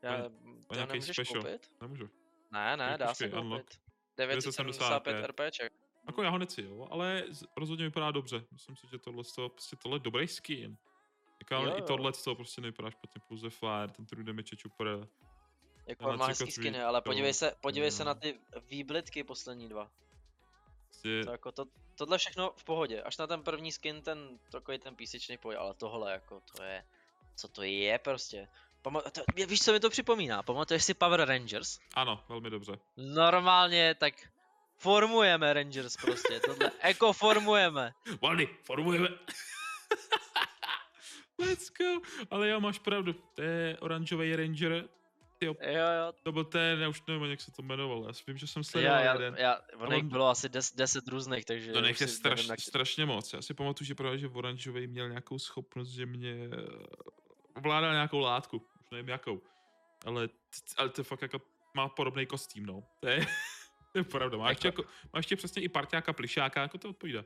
[0.02, 0.24] Já, je-
[0.68, 1.44] to nějaký nemůžeš special.
[1.44, 1.72] koupit?
[1.82, 2.10] nemůžu.
[2.52, 3.62] Ne, ne, Tak dá se unlock.
[3.64, 3.82] koupit.
[4.18, 5.74] 975 RPček.
[6.08, 7.24] Jako já ho neci, jo, ale
[7.58, 8.44] rozhodně vypadá dobře.
[8.52, 10.78] Myslím si, že tohle, to, prostě tohle je dobrý skin.
[11.40, 11.86] Jako, ale Jo, i jo.
[11.88, 15.08] tohle to prostě nevypadá špatně, pouze Fire, ten True Damage je super.
[15.88, 18.06] Jako má hezký skiny, ale podívej se, podívej se jo.
[18.06, 18.40] na ty
[18.70, 19.92] výblitky poslední dva.
[20.88, 23.02] Prostě, To jako to, tohle všechno v pohodě.
[23.02, 26.86] Až na ten první skin, ten takový ten písečný poj, ale tohle jako to je,
[27.36, 28.48] co to je prostě.
[28.84, 30.44] Pama- to, ví- víš, co mi to připomíná?
[30.44, 31.80] Pamatuješ si Power Rangers?
[31.94, 32.80] ano, velmi dobře.
[32.98, 34.14] Normálně tak
[34.78, 37.94] formujeme Rangers prostě, tohle eko formujeme.
[38.22, 39.10] Valdy, formujeme.
[41.40, 42.02] Let's go.
[42.32, 43.14] Ale jo, máš pravdu.
[43.14, 44.72] To je oranžový ranger.
[45.42, 48.08] Jo, Jo, jo, to byl ten, já už nevím, jak se to jmenovalo.
[48.08, 49.36] Já si vím, že jsem sledoval já, jeden.
[49.38, 53.06] já, ono jich bylo asi 10 různých, takže To nech je straš, nevím, jak- strašně
[53.06, 53.34] moc.
[53.34, 56.58] Já si pamatuju, že právě, že oranžový měl nějakou schopnost, že mě eh,
[57.56, 58.58] ovládal nějakou látku.
[58.58, 59.42] Už nevím jakou.
[60.06, 60.30] Ale,
[60.78, 61.42] ale to fakt jako
[61.74, 62.84] má podobný kostým, no.
[63.00, 63.26] To je,
[63.92, 64.38] to je pravda.
[64.38, 64.84] Má ještě, jako,
[65.14, 67.24] má ještě přesně i parťáka, plišáka, jako to odpovídá.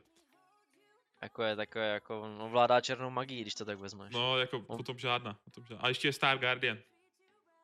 [1.22, 4.12] Jako je takové, jako on ovládá černou magii, když to tak vezmeš.
[4.14, 5.38] No, jako o tom žádná.
[5.46, 5.82] O tom žádná.
[5.84, 6.78] A ještě je Star Guardian.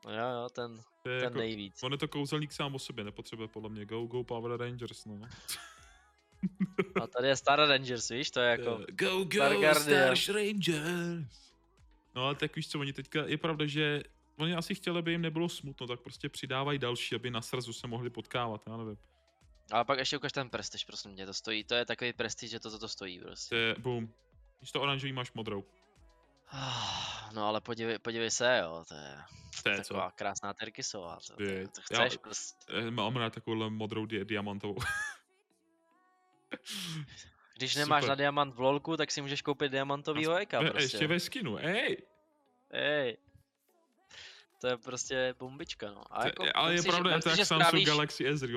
[0.07, 1.83] No jo, jo, ten, To je ten jako, nejvíc.
[1.83, 5.21] on je to kouzelník sám o sobě, nepotřebuje podle mě Go Go Power Rangers, no.
[7.03, 8.79] A tady je Star Rangers, víš, to je jako...
[8.89, 10.17] Eh, Go, go, Star Guardian.
[10.17, 11.53] Star Rangers.
[12.15, 14.03] No ale tak víš co, oni teďka, je pravda, že
[14.39, 17.87] oni asi chtěli, aby jim nebylo smutno, tak prostě přidávají další, aby na srazu se
[17.87, 18.97] mohli potkávat, já nevím.
[19.73, 22.61] Ale pak ještě ukaž ten prestiž, prosím tě, to stojí, to je takový prestiž, že
[22.61, 23.49] to za to stojí prostě.
[23.49, 24.09] To je, boom.
[24.61, 25.65] Místo oranžový máš modrou.
[26.53, 29.19] Ah, No ale podívej, podívej se, jo, to je
[29.63, 29.83] To je co?
[29.95, 31.43] taková krásná Terkisová, to, to, to
[31.95, 32.59] já- chceš prostě.
[32.69, 34.77] Eh, Mám rád takovouhle modrou di- diamantovou.
[37.57, 38.09] Když nemáš super.
[38.09, 40.85] na diamant v lolku, tak si můžeš koupit diamantovýho eka Ne, prostě.
[40.97, 41.97] Ještě ve skinu, ej!
[42.71, 43.17] Ej.
[44.61, 46.03] To je prostě bombička, no.
[46.11, 47.87] A jako, ale vem je si, že- pravda, je vem to jak že Samsung strávíš-
[47.87, 48.43] Galaxy S,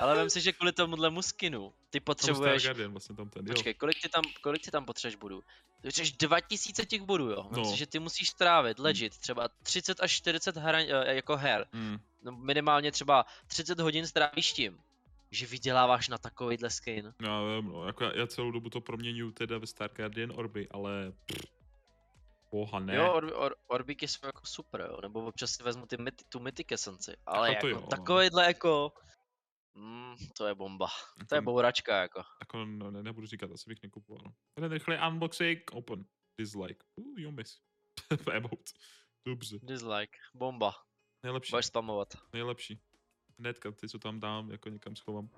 [0.00, 2.62] Ale vem si, že kvůli tomuhle skinu, ty potřebuješ...
[2.64, 3.52] Guardian, vlastně tam ten, jo.
[3.54, 5.42] Počkej, kolik ty tam, kolik ty tam potřebuješ bodů?
[5.82, 7.46] Potřebuješ 2000 těch bodů, jo?
[7.50, 7.70] Vem No.
[7.70, 11.66] si, že ty musíš strávit, legit, třeba 30 až 40 hra, eh, jako her.
[11.72, 11.98] Mm.
[12.22, 14.78] No minimálně třeba 30 hodin strávíš tím,
[15.30, 17.14] že vyděláváš na takovýhle skin.
[17.22, 20.68] Já vím, no, jako já, já celou dobu to proměňuju teda ve Star Guardian Orby,
[20.70, 21.12] ale...
[21.26, 21.55] Pff,
[22.50, 22.94] boha ne.
[22.96, 25.96] Jo, or, or, orbíky jsou jako super, jo, nebo občas si vezmu ty
[26.28, 27.86] tu mythic essenci, ale Jako jako jo, no.
[27.86, 28.92] takovýhle jako...
[29.74, 30.86] Mm, to je bomba.
[31.28, 32.22] To je Jako- bouračka jako.
[32.40, 34.32] Jako, no, ne, nebudu říkat, asi bych nekupoval.
[34.54, 36.04] Ten rychlý unboxing, open,
[36.38, 36.84] dislike.
[36.96, 37.60] Uh, you miss.
[38.32, 38.72] Emote.
[39.26, 40.72] Dobře, Dislike, bomba.
[41.22, 42.08] nejlepší, Budeš spamovat.
[42.32, 42.80] nejlepší.
[43.38, 45.28] Hnedka ty, co tam dám, jako někam schovám.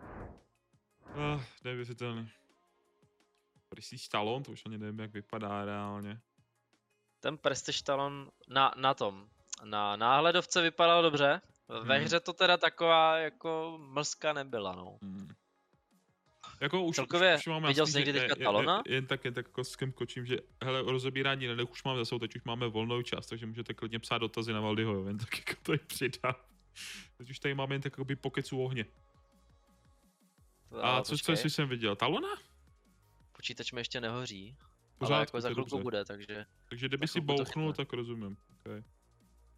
[1.14, 2.30] Ah, neuvěřitelný.
[3.68, 6.20] Prestige Talon, to už ani nevím, jak vypadá reálně.
[7.20, 9.28] Ten Prestige Talon na, na tom,
[9.64, 12.04] na náhledovce vypadal dobře, ve Hmm.
[12.04, 14.98] hře to teda taková jako mlska nebyla, no.
[15.02, 15.28] Hmm.
[16.60, 18.82] Jako už, Celkově, už, už mám viděl jsi někdy je- teďka je- Talona?
[18.86, 21.84] je- Jen tak, jen tak jako s kým kočím, že hele, o rozebírání nenech už
[21.84, 25.06] máme zase, teď už máme volnou čas, takže můžete klidně psát dotazy na Valdyho, jo,
[25.06, 26.34] jen tak jako to přidám.
[27.18, 28.86] Teď už tady máme jen tak jakoby pokecu ohně.
[30.82, 31.96] A Ale co, co jsi jsem viděl?
[31.96, 32.28] Talona?
[33.32, 34.56] Počítač mi ještě nehoří,
[34.98, 38.36] Pořádku, ale jako to za chvilku bude, takže Takže kdyby si to bouchnul, tak rozumím.
[38.60, 38.82] Okay.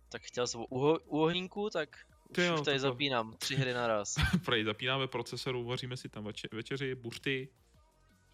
[0.08, 2.78] tak chtěl jsem u, uho- u ohýnku, tak už, Ty jo, už tady takhle.
[2.78, 4.14] zapínám tři hry naraz.
[4.44, 7.48] Prej, zapínáme procesor, uvaříme si tam veče- večeři, burty,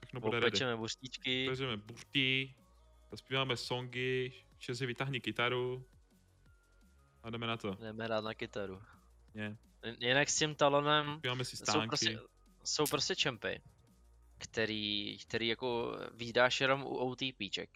[0.00, 0.46] všechno bude ready.
[0.46, 2.54] Opečeme buštíčky, Vezmeme burty,
[3.10, 5.84] zaspíváme songy, že si vytáhni kytaru
[7.22, 7.74] a jdeme na to.
[7.74, 8.82] jdeme hrát na kytaru.
[9.34, 9.56] Jen-
[10.00, 11.88] Jinak s tím talonem Zpíváme si jsou stánky.
[11.88, 12.18] prostě,
[12.64, 13.60] jsou prostě čempy,
[14.38, 17.70] který, který jako vydáš jenom u OTPček,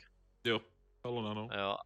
[0.45, 0.61] Jo,
[1.03, 1.49] Talona, no.
[1.59, 1.77] jo.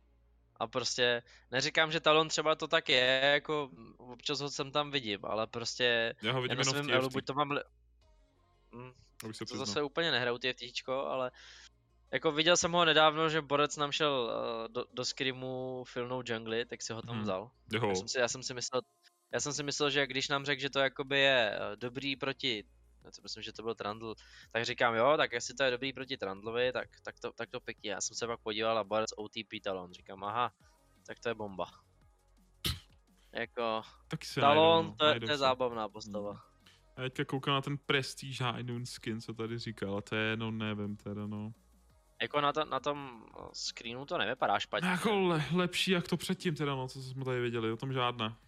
[0.57, 5.18] A prostě neříkám, že talon třeba to tak je, jako občas ho sem tam vidím,
[5.25, 7.51] ale prostě Já ho vidím na jenom v elu, buď to mám...
[7.51, 7.61] Li...
[8.75, 8.93] Hm,
[9.25, 9.66] abych se to přiznal.
[9.66, 11.31] zase úplně nehraju TFTčko, ale
[12.12, 14.12] jako viděl jsem ho nedávno, že Borec nám šel
[14.66, 17.22] uh, do, do skrimu filmnout Jungly, tak si ho tam Mhm.
[17.25, 17.51] vzal.
[17.72, 18.83] Jo, Já jsem, si, já jsem si myslel,
[19.33, 22.64] já jsem si myslel, že když nám řekl, že to jakoby je eh, dobrý proti,
[23.05, 24.14] já si myslím, že to byl Trundle,
[24.52, 27.61] tak říkám, jo, tak jestli to je dobrý proti Trundlovi, tak, tak, to, tak to
[27.61, 27.90] pěkně.
[27.90, 30.52] Já jsem se pak podíval a Borec OTP Talon, říkám, aha,
[31.07, 31.66] tak to je bomba.
[33.32, 36.42] Jako, taky se Talon, najdou, to je, to je zábavná postava.
[36.96, 40.50] Já teďka koukám na ten Prestige High skin, co tady říkal, a to je, no
[40.50, 41.52] nevím teda, no.
[42.22, 44.88] Jako na, to, na tom screenu to nevypadá špatně.
[44.88, 48.38] Jako le, lepší jak to předtím teda, no, co jsme tady viděli, o tom žádná.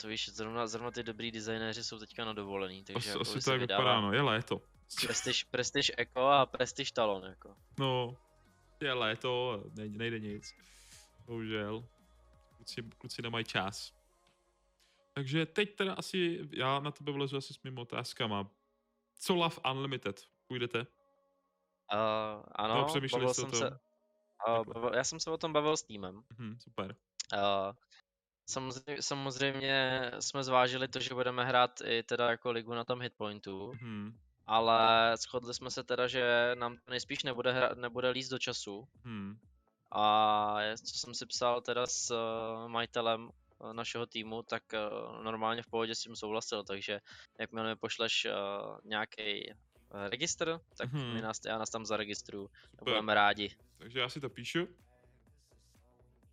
[0.00, 3.40] To víš, zrovna, zrovna ty dobrý designéři jsou teďka na dovolený, takže Asi, jako asi
[3.40, 4.60] to vypadá, no, je léto.
[5.06, 7.56] Prestige, Prestige Echo a Prestige Talon, jako.
[7.78, 8.16] No,
[8.80, 10.54] je léto, nejde, nejde nic.
[11.26, 11.84] Bohužel.
[12.56, 13.92] Kluci, kluci nemají čas.
[15.12, 18.50] Takže teď teda asi, já na tebe vlezu asi s mým otázkama.
[19.20, 20.26] Co Love Unlimited?
[20.46, 20.78] Půjdete?
[20.80, 20.86] Uh,
[22.52, 23.58] ano, No, bavil jsem tom?
[23.58, 23.78] se,
[24.48, 26.22] uh, bavil, já jsem se o tom bavil s týmem.
[26.38, 26.96] Mhm, super.
[27.32, 27.72] Uh,
[28.50, 33.72] samozřejmě, samozřejmě jsme zvážili to, že budeme hrát i teda jako ligu na tom hitpointu,
[33.72, 34.12] Mhm,
[34.46, 38.84] ale shodli jsme se teda, že nám to nejspíš nebude, hra, nebude líst do času.
[39.04, 39.38] mhm.
[39.92, 45.62] A co jsem si psal teda s uh, majitelem uh, našeho týmu, tak uh, normálně
[45.62, 47.00] v pohodě s tím souhlasil, takže
[47.40, 48.26] jakmile mi pošleš
[48.84, 49.52] nějaký
[50.08, 51.14] registr, tak Mhm.
[51.14, 52.48] my nás, já nás tam zaregistruju.
[52.78, 52.84] a.
[52.84, 53.56] Budeme rádi.
[53.78, 54.68] Takže já si to píšu.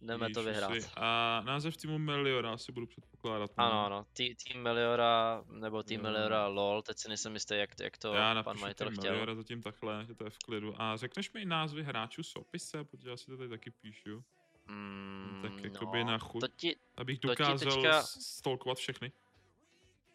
[0.02, 0.72] Jdeme to vyhrát.
[0.82, 0.90] Si.
[0.96, 3.52] A název týmu Meliora si budu předpokládat.
[3.58, 3.64] no.
[3.64, 4.06] Ano, ano.
[4.14, 6.04] Tý, tým Meliora, nebo tým Jo.
[6.04, 9.12] Meliora LOL, teď si nejsem jistý, jak, jak to já pan majitel chtěl.
[9.12, 10.82] Meliora zatím takhle, že to je v klidu.
[10.82, 14.24] A řekneš mi názvy hráčů z opise, protože já si to tady taky píšu.
[14.68, 16.42] Mm, tak jakoby no, na chuť.
[16.42, 19.12] To ti, Abych To dokázal teďka- s- stolkovat všechny.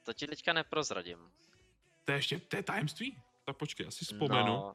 [0.03, 1.19] to ti teďka neprozradím.
[2.05, 3.23] To je ještě, to je tajemství?
[3.45, 4.47] Tak počkej, asi vzpomenu.
[4.47, 4.75] No,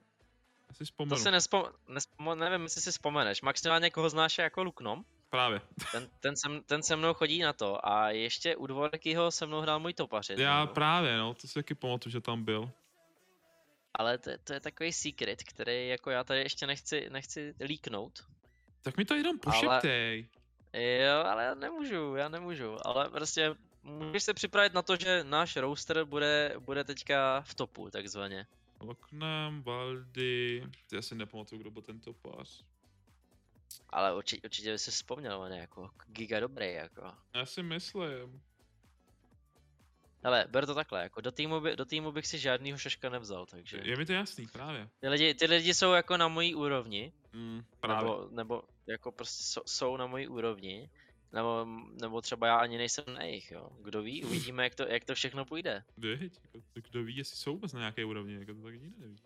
[0.70, 1.18] Asi to vzpomenu.
[1.24, 3.42] si nespom, nespom, nevím, jestli si vzpomeneš.
[3.42, 5.04] Maximálně koho znáš jako Luknom?
[5.30, 5.62] Právě.
[5.92, 9.62] Ten, ten, se, ten se mnou chodí na to a ještě u Dvorkyho se mnou
[9.62, 10.30] hrál můj topař.
[10.30, 10.74] Já jednou.
[10.74, 12.72] právě, no, to si taky pamatuju, že tam byl.
[13.94, 18.20] Ale to, je- to je takový secret, který jako já tady ještě nechci, nechci líknout.
[18.82, 20.28] Tak mi to jenom Ale- pošeptej.
[20.74, 22.88] Jo, ale já nemůžu, já nemůžu.
[22.88, 27.90] Ale prostě můžeš se připravit na to, že náš roaster bude, bude teďka v topu,
[27.90, 28.48] takzvaně.
[28.80, 30.64] Oknem, Valdy,
[30.94, 32.64] já si nepamatuju, kdo byl ten topář.
[33.90, 37.12] Ale určitě, určitě by si vzpomněl, on je jako giga dobrý, jako.
[37.34, 38.42] Já si myslím.
[40.24, 43.46] Hele, ber to takhle, jako do týmu, by, do týmu bych si žádnýho šaška nevzal,
[43.46, 43.80] takže...
[43.84, 44.90] Je mi to jasný, právě.
[45.00, 48.10] Ty lidi, ty lidi jsou jako na mojí úrovni, Mm, právě.
[48.10, 50.90] nebo, nebo jako prostě jsou, jsou na mojí úrovni,
[51.34, 51.66] nebo,
[52.02, 53.70] nebo třeba já ani nejsem na jejich, jo.
[53.82, 55.84] Kdo ví, uvidíme, jak to, jak to všechno půjde.
[55.98, 59.18] Věď, jako, kdo ví, jestli jsou vůbec na nějaké úrovni, jako to tak nikdo neví.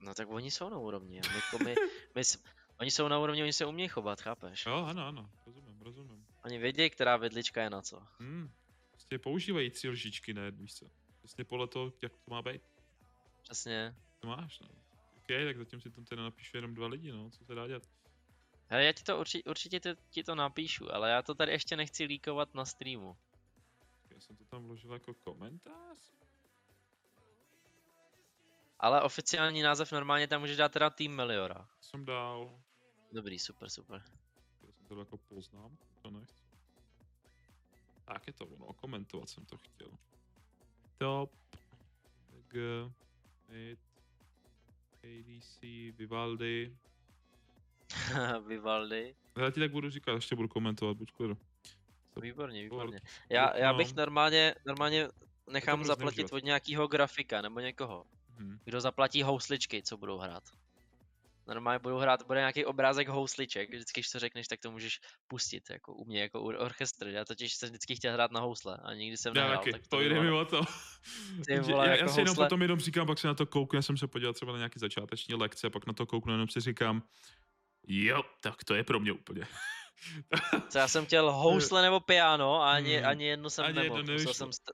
[0.00, 1.74] No tak oni jsou na úrovni, my, jako my,
[2.14, 2.42] my, s-
[2.80, 4.66] oni jsou na úrovni, oni se umějí chovat, chápeš?
[4.66, 6.26] Jo, ano, ano, rozumím, rozumím.
[6.44, 8.02] Oni vědí, která vidlička je na co.
[8.18, 8.50] Hmm.
[8.90, 10.86] Prostě používají tři lžičky, ne, víš co.
[11.18, 12.62] Přesně podle toho, jak to má být.
[13.42, 13.94] Přesně.
[14.20, 14.68] To máš, no.
[15.16, 17.82] OK, tak zatím si tam teda napíšu jenom dva lidi, no, co se dá dělat.
[18.68, 21.76] Hele, já ti to určitě, určitě ti, ti to napíšu, ale já to tady ještě
[21.76, 23.16] nechci líkovat na streamu.
[24.10, 25.98] Já jsem to tam vložil jako komentář.
[28.78, 31.68] Ale oficiální název normálně tam můžeš dát teda Team Meliora.
[31.80, 32.60] Jsem dal,
[33.12, 34.02] Dobrý, super, super.
[34.66, 36.44] já jsem to jako poznám, to nechci.
[38.04, 39.88] Tak je to ono, komentovat jsem to chtěl.
[40.98, 41.32] Top,
[42.48, 42.60] G,
[43.48, 43.78] mid,
[45.04, 45.62] ADC,
[45.98, 46.76] Vivaldi.
[48.46, 49.14] Vivaldi.
[49.38, 51.36] Já ti tak budu říkat, ještě budu komentovat, buď klidu.
[52.20, 53.00] Výborně, výborně.
[53.30, 53.96] Já, já bych no.
[53.96, 55.08] normálně, normálně
[55.50, 56.36] nechám zaplatit zneužívat.
[56.36, 58.04] od nějakého grafika nebo někoho,
[58.38, 58.58] Hm.
[58.64, 60.42] kdo zaplatí housličky, co budou hrát.
[61.48, 65.70] Normálně budou hrát, bude nějaký obrázek housliček, vždycky, když to řekneš, tak to můžeš pustit,
[65.70, 67.06] jako u mě, jako u orchestr.
[67.06, 69.86] Já totiž jsem vždycky chtěl hrát na housle a nikdy jsem Já nehrál, taky, tak
[69.86, 70.60] to by jde bylo- mi o to.
[71.46, 73.46] Ty vole, já, jako já si jenom housle- potom jenom říkám, pak se na to
[73.46, 76.48] kouknu, já jsem se podíval třeba na nějaký začáteční lekce, pak na to kouknu, jenom
[76.48, 77.02] si říkám,
[77.86, 79.46] jo, tak to je pro mě úplně.
[80.68, 83.06] Co já jsem chtěl housle nebo piano a ani, Hmm.
[83.08, 84.00] ani jedno jsem Ani jedno nemohl.
[84.02, 84.34] Musel nevyšlo.
[84.34, 84.72] jsem, st-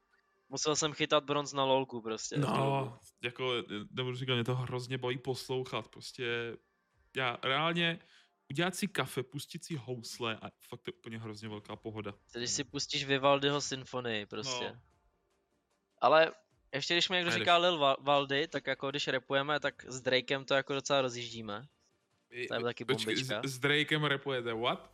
[0.49, 2.39] musel jsem chytat bronz na lolku prostě.
[2.39, 3.53] No, jako,
[3.91, 6.57] nebudu říkat, mě to hrozně baví poslouchat, prostě,
[7.17, 7.99] já reálně,
[8.51, 12.15] udělat si kafe, pustit si housle a fakt to je úplně hrozně velká pohoda.
[12.33, 14.65] Když si pustíš Vivaldiho symfonii prostě.
[14.73, 14.81] No.
[15.99, 16.33] Ale
[16.75, 17.45] ještě když mi někdo Nejde.
[17.45, 21.67] říká Lil Va- Valdy, tak jako když repujeme, tak s Drakem to jako docela rozjíždíme.
[22.49, 23.43] To je taky bombička.
[23.45, 24.93] s, s Drakem rapujete, what?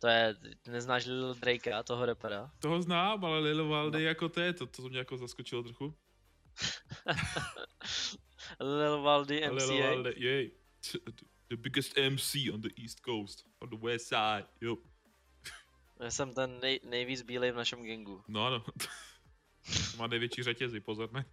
[0.00, 0.36] To je,
[0.68, 2.50] neznáš Lil Drakea, toho repera?
[2.60, 5.94] Toho znám, ale Lil Valdy jako to je, to, to mě jako zaskočilo trochu.
[8.60, 9.90] Lil Valdy Lil MCA.
[9.90, 10.50] Valdy, jej.
[11.48, 14.76] The biggest MC on the East Coast, on the West Side, jo.
[16.00, 18.24] Já jsem ten nej, nejvíc bílej v našem gangu.
[18.28, 18.64] No ano.
[19.96, 21.24] Má největší řetězy, pozor, ne?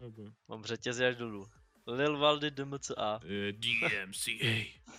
[0.00, 0.32] Dobře.
[0.48, 1.48] Mám řetězy až dolů.
[1.86, 3.20] Lil Valdy DMCA.
[3.24, 4.64] Eh, DMCA.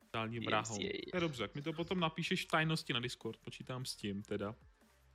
[0.00, 0.40] Totální.
[0.40, 0.74] DMCA.
[1.10, 4.22] To je dobře, jak mi to potom napíšeš v tajnosti na Discord, počítám s tím
[4.22, 4.54] teda.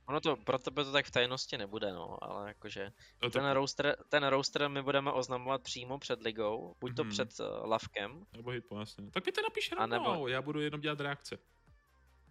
[0.08, 3.54] Ono to, pro tebe to tak v tajnosti nebude, no, ale jakože A ten tak,
[3.54, 7.10] roaster, ten roaster my budeme oznamovat přímo před ligou, buď to Mhm.
[7.12, 9.10] před uh, lavkem, nebo hit, jasně.
[9.10, 11.38] Tak mi to napiš A nebo- rovnou, já budu jenom dělat reakce.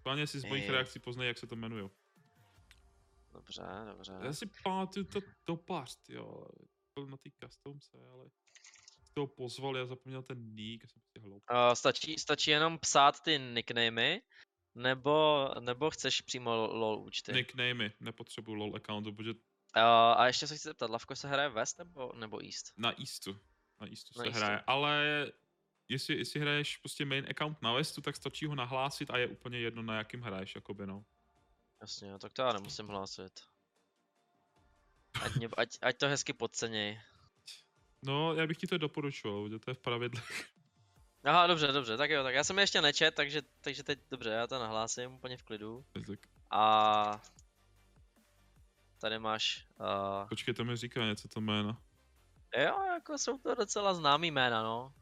[0.04, 1.84] Plně si z mojich reakcí poznej, jak se to jmenuje.
[3.34, 4.14] Dobře, dobře.
[4.22, 6.46] Já si pamatuju to topář, jo.
[7.06, 8.26] Na té customce, ale
[9.14, 11.44] toho pozval, já zapomněl ten nick, jsem si hloup.
[11.52, 14.22] Uh, stačí, stačí jenom psát ty nicknamy,
[14.76, 17.34] nebo, nebo chceš přímo lo- lol účty?
[17.34, 19.34] Nicknamey, nepotřebuju LOL accountu, protože
[19.78, 19.84] Uh,
[20.18, 22.74] a ještě se chci zeptat, Lavko se hraje West nebo, nebo East?
[22.78, 23.40] na Eastu,
[23.82, 24.38] na Eastu Na se Eastu.
[24.44, 25.06] hraje, ale
[25.90, 29.60] jestli, jestli hraješ prostě main account na Westu, tak stačí ho nahlásit a je úplně
[29.60, 31.06] jedno na jakým hraješ, jakoby no.
[31.82, 33.40] Jasně, no, tak to já nemusím hlásit.
[35.26, 37.00] Ať, mě, ať, ať to hezky podceněj.
[38.06, 40.50] No, já bych ti to doporučoval, protože to je v pravidlech.
[41.24, 44.30] Aha, dobře, dobře, tak jo, tak já jsem je ještě nečet, takže, takže teď, dobře,
[44.30, 45.86] já to nahlásím úplně v klidu.
[45.94, 46.04] Tak,
[46.52, 47.22] A
[49.02, 51.78] tady máš, uh, počkej, to mi říká něco to jméno.
[52.58, 54.94] jo, jako jsou to docela známý jména, no.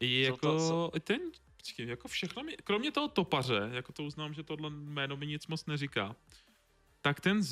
[0.00, 1.20] I jako, to- jsou- ten,
[1.56, 5.46] počkej, jako všechno mi, kromě toho topaře, jako to uznám, že tohle jméno mi nic
[5.46, 6.16] moc neříká,
[7.00, 7.42] tak ten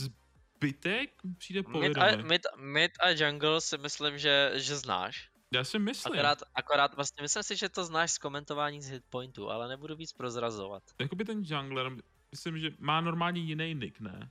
[0.56, 5.30] zbytek přijde Mid a, mid, mid a jungle si myslím, že, že znáš.
[5.52, 9.50] Já si myslím, Akorát, akorát vlastně myslím si, že to znáš z komentování z hitpointu,
[9.50, 10.82] ale nebudu víc prozrazovat.
[11.00, 11.92] jakoby ten jungler,
[12.30, 14.30] myslím, že má normálně jiný nick, ne?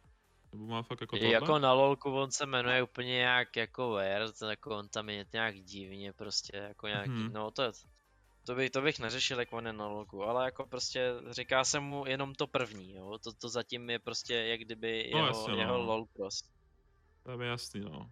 [0.51, 1.34] Nebo má fakt jako tohle?
[1.34, 5.55] jako na lolku on se jmenuje úplně nějak jako Word, jako on tam je nějak
[5.55, 7.34] divně prostě, jako nějaký, Mhm.
[7.34, 7.71] no to je,
[8.45, 11.79] To, by, to bych neřešil, jak on je na logu, ale jako prostě říká se
[11.79, 13.17] mu jenom to první, jo.
[13.23, 15.59] To, to zatím je prostě jak kdyby No jeho, jasně, no.
[15.59, 16.43] jeho lol pros.
[17.23, 18.11] To je jasný, no.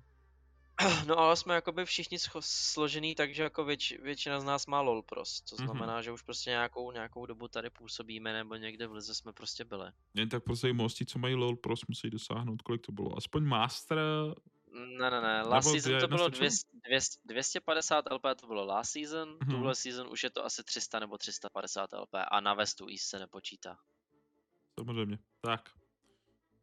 [1.07, 5.01] No ale jsme jakoby všichni složený tak, že jako věč, většina z nás má lol
[5.01, 5.41] pros.
[5.41, 5.65] To Mhm.
[5.65, 9.65] znamená, že už prostě nějakou, nějakou dobu tady působíme nebo někde v lize jsme prostě
[9.65, 9.91] byli.
[10.13, 13.17] Jen tak pro zajímavosti, co mají LOL Pros, musí dosáhnout, kolik to bylo.
[13.17, 13.99] Aspoň Master,
[14.74, 16.39] Ne, ne, ne, last Nebo season to bylo nestačilo?
[16.39, 19.51] 200, 200, 250 LP to bylo last season, Mhm.
[19.51, 23.19] tuhle season už je to asi 300 nebo 350 LP a na Vestu East se
[23.19, 23.78] nepočítá.
[24.80, 25.17] samozřejmě.
[25.41, 25.69] Tak.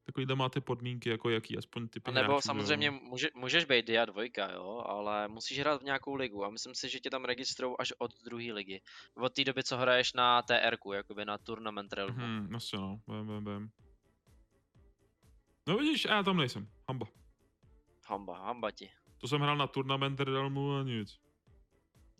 [0.04, 2.40] Takovýhle máte podmínky, jako jaký, aspoň typy A nebo jo.
[2.40, 6.74] samozřejmě může, můžeš být dia dvojka, jo, ale musíš hrát v nějakou ligu a myslím
[6.74, 8.80] si, že tě tam registrují až od druhé ligy.
[9.14, 12.14] Od té doby, co hraješ na TR, jakoby na Tournament Realmu.
[12.18, 13.70] Mhm, asi no, vím, vím, vím.
[15.68, 16.68] No vidíš, já tam nejsem.
[16.88, 17.06] Hamba.
[18.10, 18.90] Hamba, hamba ti.
[19.18, 21.20] To jsem hrál na turnament Realmu a nic.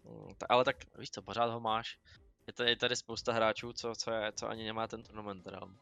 [0.05, 1.99] Mm, ta- ale tak víš co, pořád ho máš.
[2.47, 5.79] Je tady, je tady spousta hráčů, co, co, je, co ani nemá ten Tournament Realm.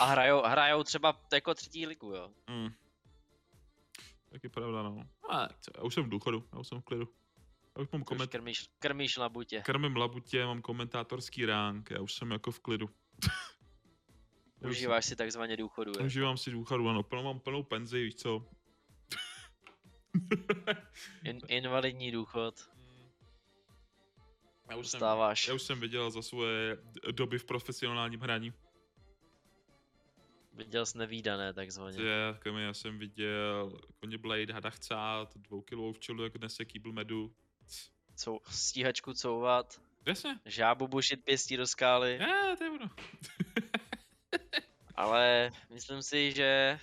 [0.00, 2.30] A hrajou, hrajou třeba jako třetí ligu, jo.
[2.50, 2.68] Mm.
[4.30, 5.02] Taky pravda, no.
[5.30, 7.08] A, já už jsem v důchodu, já už jsem v klidu.
[7.76, 8.30] Já už mám Ty už koment...
[8.30, 9.62] krmíš, krmíš labutě.
[9.64, 12.90] Krmím labutě, mám komentátorský ránk, já už jsem jako v klidu.
[14.68, 16.06] Užíváš si takzvaně důchodu, jo.
[16.06, 18.46] Užívám si důchodu, ano, plnou, mám plnou penzi, víš co.
[21.24, 22.70] In, invalidní důchod.
[24.70, 25.00] já, už jsem,
[25.48, 26.78] já už jsem viděl za svoje
[27.10, 28.52] doby v profesionálním hraní.
[30.52, 32.02] Viděl jsi nevýdané takzvaně.
[32.02, 36.92] Je, kamy, já jsem viděl koně Blade, hada chcát, dvoukilovou včelu, jako dnes je kýbl
[36.92, 37.34] medu.
[38.14, 42.90] Cou, stíhačku couvat, Jasně, žábu bušit pěstí do skály, je, to je ono.
[44.94, 46.78] Ale myslím si, že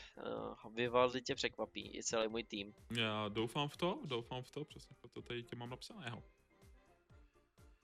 [0.66, 2.74] uh, Vivaldi tě překvapí, i celý můj tým.
[2.98, 6.24] Já doufám v to, doufám v to, přesně proto tady tě mám napsaného.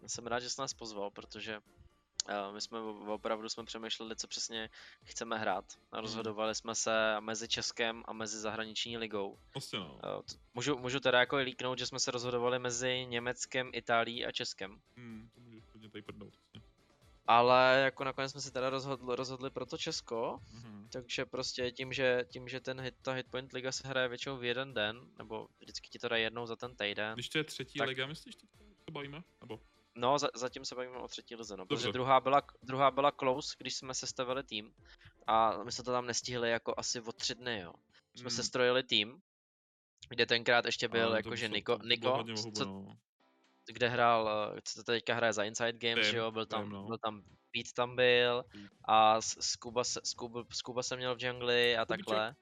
[0.07, 4.69] Jsem rád, že jsi nás pozval, protože uh, my jsme opravdu jsme přemýšleli, co přesně
[5.03, 5.65] chceme hrát.
[5.91, 9.39] Rozhodovali jsme se mezi Českem a mezi zahraniční ligou.
[9.53, 9.99] Vlastně no.
[10.01, 14.81] T- můžu, můžu teda jako líknout, že jsme se rozhodovali mezi Německem, Itálií a Českem.
[14.97, 16.33] Hmm, to můžeš tady prdnout.
[17.27, 20.89] Ale jako nakonec jsme se teda rozhodli, rozhodli pro to Česko, Mhm.
[20.91, 24.43] takže prostě tím, že, tím, že ten hit, ta Hitpoint liga se hraje většinou v
[24.43, 27.79] jeden den, nebo vždycky ti to dá jednou za ten týden, Když to je třetí
[27.79, 27.87] Tak.
[27.87, 29.23] liga, myslíš, teď se bavíme?
[29.41, 29.59] Nebo?
[29.97, 31.93] No, za, zatím se bavíme o třetí lize, no, protože Dobře.
[31.93, 34.73] druhá byla, druhá byla close, když jsme sestavili tým
[35.27, 37.73] a my jsme to tam nestihli jako asi o tři dny, jo.
[38.15, 38.35] Jsme Hmm.
[38.35, 39.21] se strojili tým,
[40.09, 42.23] kde tenkrát ještě byl jakože Niko, Niko
[42.53, 42.97] co, no.
[43.67, 46.63] Kde hrál, eh, co to teďka hraje za Inside Games, Vím, že jo, byl tam,
[46.63, 46.85] vím, no.
[46.85, 47.21] byl tam
[47.53, 48.67] Pete tam byl Pete.
[48.85, 52.05] a Skuba, se, Skuba, Skuba se měl v jungli a Skubiček.
[52.05, 52.35] takhle.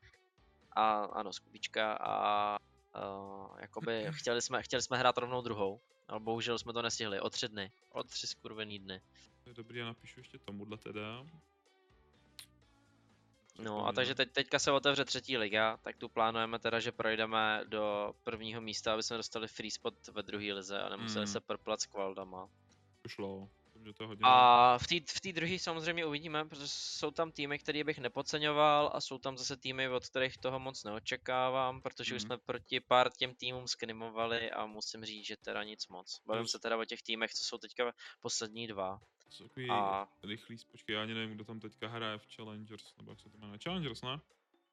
[0.75, 2.57] A ano, Skubička a
[2.95, 7.29] uh, jakoby chtěli jsme, chtěli jsme hrát rovnou druhou, ale bohužel jsme to nestihli, o
[7.29, 9.01] tři dny, o tři skurvený dny.
[9.45, 11.25] Dobrý, já napíšu ještě tomuhle teda.
[13.59, 17.61] No a takže teď, teďka se otevře třetí liga, tak tu plánujeme teda, že projdeme
[17.67, 21.31] do prvního místa, aby jsme dostali free spot ve druhé lize a nemuseli Mm.
[21.31, 22.49] se prplat s kvaldama.
[23.01, 23.49] To šlo.
[23.73, 24.21] To mě to hodně...
[24.23, 29.01] A v té v druhé samozřejmě uvidíme, protože jsou tam týmy, které bych nepodceňoval a
[29.01, 32.27] jsou tam zase týmy, od kterých toho moc neočekávám, protože už Mhm.
[32.27, 36.21] jsme proti pár těm týmům skrimovali a musím říct, že teda nic moc.
[36.25, 38.99] Bavím se teda o těch týmech, co jsou teďka poslední dva.
[39.23, 42.97] To jsou takový A rychlý, počkej, já ani nevím, kdo tam teďka hraje v Challengers,
[42.97, 43.59] nebo jak se to jmenuje.
[43.63, 44.19] Challengers, ne?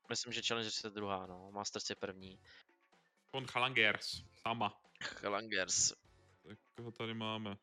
[0.08, 1.50] myslím, že Challengers je druhá, no.
[1.52, 2.40] Masters je první.
[3.32, 4.80] Von Challengers, sama.
[5.02, 5.92] Challengers.
[6.42, 7.56] Tak koho tady máme?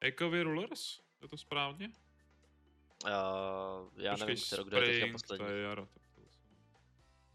[0.00, 1.00] Ekovy Rulers?
[1.22, 1.88] Je to správně?
[3.04, 3.10] Uh,
[3.96, 5.46] já Počkej, nevím, kterou, kdo je teďka poslední.
[5.46, 5.86] To je Jaro.
[5.86, 6.38] Tak to zase-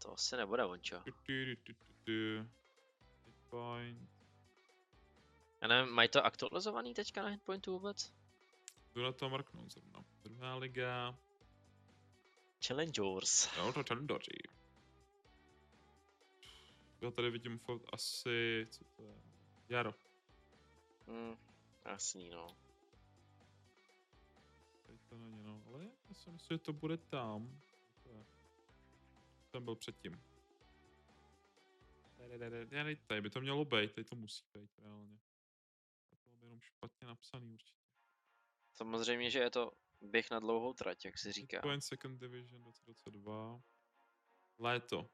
[0.02, 0.98] To asi nebude ončo.
[0.98, 2.48] Tu, tu, tu, tu, tu, tu.
[3.26, 4.10] Hitpoint.
[5.62, 8.12] Já nevím, mají to aktualizovaný teďka na Hitpointu vůbec?
[8.94, 10.04] Jdu na to mrknout zrovna.
[10.22, 11.18] Druhá liga.
[12.66, 13.56] Challengers.
[13.56, 14.32] Jo, to Challengeři.
[17.00, 19.22] Já tady vidím furt asi, co to je?
[19.68, 19.94] Jaro.
[21.06, 21.36] Hm,
[21.84, 22.56] jasný no.
[24.86, 27.60] Tady to není, no, ale já si myslím, že to bude tam.
[29.50, 30.22] Tam byl předtím.
[32.16, 32.38] Tady,
[33.06, 35.18] tady by to mělo být, tady to musí být reálně.
[36.08, 37.79] To je jenom špatně napsaný určitě.
[38.80, 41.60] Samozřejmě, že je to běh na dlouhou trať, jak se říká.
[41.60, 43.60] Point Second Division 2022.
[44.58, 45.08] Léto.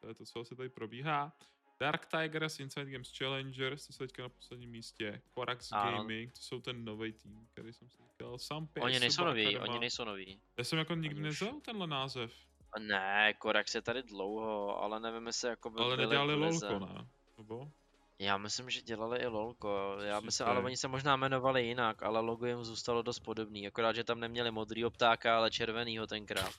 [0.00, 1.32] To je to, co asi tady probíhá.
[1.80, 5.22] Dark Tigers, Inside Games Challengers, ty jsou teďka na posledním místě.
[5.30, 5.98] Korax Ano.
[5.98, 8.38] Gaming, to jsou ten nový tým, který jsem si říkal.
[8.38, 10.40] Sampy, Oni nejsou noví, oni nejsou noví.
[10.58, 12.34] Já jsem jako nikdy neznal tenhle název.
[12.78, 17.08] Ne, Korax je tady dlouho, ale nevím, jestli jako by Ale nedělali lolko, ne?
[17.38, 17.72] Nebo?
[18.18, 22.20] Já myslím, že dělali i lolko, já myslím, ale oni se možná jmenovali jinak, ale
[22.20, 26.52] logo jim zůstalo dost podobný, akorát, že tam neměli modrýho ptáka, ale červenýho tenkrát.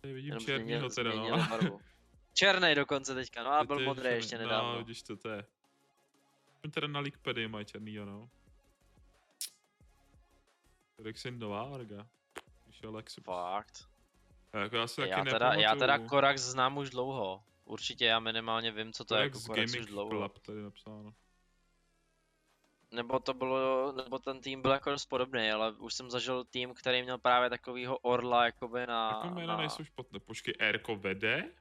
[0.00, 1.80] Tady vidím Jenom černýho teda, no.
[2.34, 4.78] Černý dokonce teďka, no a byl modrý černý- ještě No, nedávno.
[4.78, 5.44] vidíš to, to je.
[6.74, 8.28] Teda na Leakpady mají černýho, no.
[10.98, 12.06] Rexin nová orga.
[12.66, 13.02] Vyšel.
[13.22, 13.88] Fakt.
[14.52, 15.98] Jako já se taky Já teda, já teda.
[15.98, 17.42] Korax znám už dlouho.
[17.66, 20.10] Určitě já minimálně vím, co to je jako Korax už dlouho.
[20.10, 21.14] Club tady napsáno.
[22.90, 26.74] Nebo to bylo, nebo ten tým byl jako dost podobný, ale už jsem zažil tým,
[26.74, 30.20] který měl právě takovýho orla jakoby na, Jako jména na nejsou špatné.
[30.20, 31.52] Počkej, Erko vede?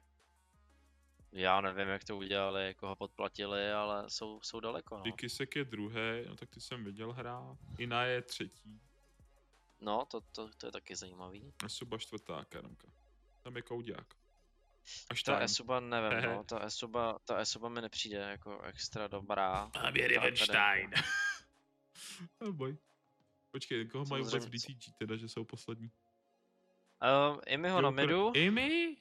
[1.31, 5.03] já nevím, jak to udělali, jako ho podplatili, ale jsou, jsou daleko, no.
[5.03, 7.57] Dikisek je druhý, no tak ty jsem viděl hrát.
[7.77, 8.81] Ina je třetí.
[9.81, 11.53] No, to, to, to je taky zajímavý.
[11.67, 12.87] Suba čtvrtá, Karamka.
[13.41, 14.24] Tam je Koudák.
[15.09, 15.39] Až Ta.
[15.39, 19.51] Esuba nevím, no, ta Esuba, ta Esuba mi nepřijde jako extra dobrá.
[19.61, 20.91] A Ta Rivenstein.
[22.39, 22.73] oh.
[23.51, 25.91] Počkej, koho mají vůbec v DCG teda, že jsou poslední?
[27.29, 28.97] Uh, Imi ho na midu, Amy?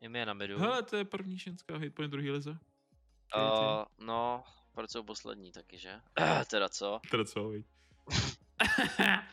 [0.00, 0.58] Imi je na midu.
[0.58, 2.50] Hele, to je první ženská hitpoint druhý lize.
[2.50, 6.00] Uh, no, proč jsou poslední taky, že?
[6.50, 7.00] teda co?
[7.10, 7.66] Teda co, viď?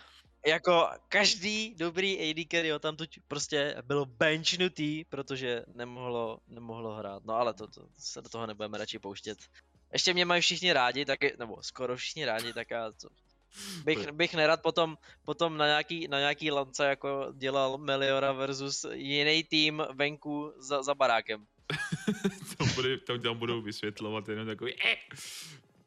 [0.47, 7.25] Jako každý dobrý AD carry tam tuď prostě bylo benchnutý, protože nemohlo, nemohlo hrát.
[7.25, 9.37] No ale to, to se do toho nebudeme radši pouštět.
[9.93, 13.09] Ještě mě mají všichni rádi, tak nebo skoro všichni rádi, tak já to,
[13.83, 19.43] bych, bych nerad potom, potom na nějaký, na nějaký lance jako dělal Meliora versus jiný
[19.43, 21.45] tým venku za, za barákem.
[22.57, 24.97] to bude, tam, tam budou vysvětlovat jenom takový eh,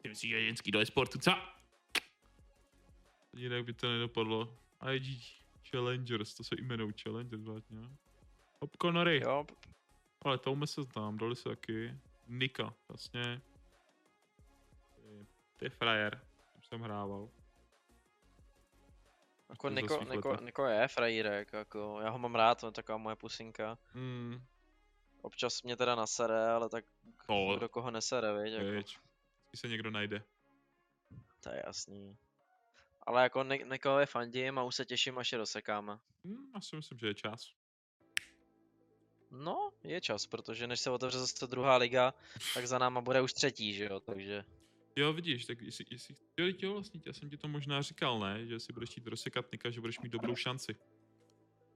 [0.01, 1.31] ty myslíš, že je ženský do e-sportu, co?
[3.33, 4.57] Jinak by to nedopadlo.
[4.93, 5.23] IG
[5.71, 7.89] Challengers, to se jmenou Challengers vlastně.
[8.59, 9.45] Hop Connery, Jo,
[10.21, 11.95] ale tomu se znám, dali se taky.
[12.27, 13.41] Nika, vlastně.
[15.57, 16.21] Ty- je frajer,
[16.59, 17.29] už jsem hrával.
[19.49, 20.35] jako Niko, Niko.
[20.41, 23.77] Niko je frajírek, jako já ho mám rád, to je taková moje pusinka.
[23.93, 24.41] Hmm,
[25.21, 26.85] Občas mě teda nasere, ale tak
[27.29, 28.53] no, kdo koho nesere, viď?
[28.53, 28.65] Jako.
[28.71, 28.99] Vždycky
[29.55, 30.23] se někdo najde.
[31.39, 32.17] to je jasný.
[33.11, 33.59] Ale jako ne-
[33.99, 35.99] je fandím a už se těším, až je rozsekáme.
[36.27, 37.53] Hm, já si myslím, že je čas.
[39.31, 42.13] No, je čas, protože než se otevře zase druhá liga,
[42.53, 44.45] tak za náma bude už třetí, že jo, takže...
[44.95, 48.45] Jo, vidíš, tak jestli, jestli jo, jo, vlastně, já jsem ti to možná říkal, ne?
[48.45, 50.75] Že si budeš chtít rozsekat Nika, že budeš mít dobrou šanci.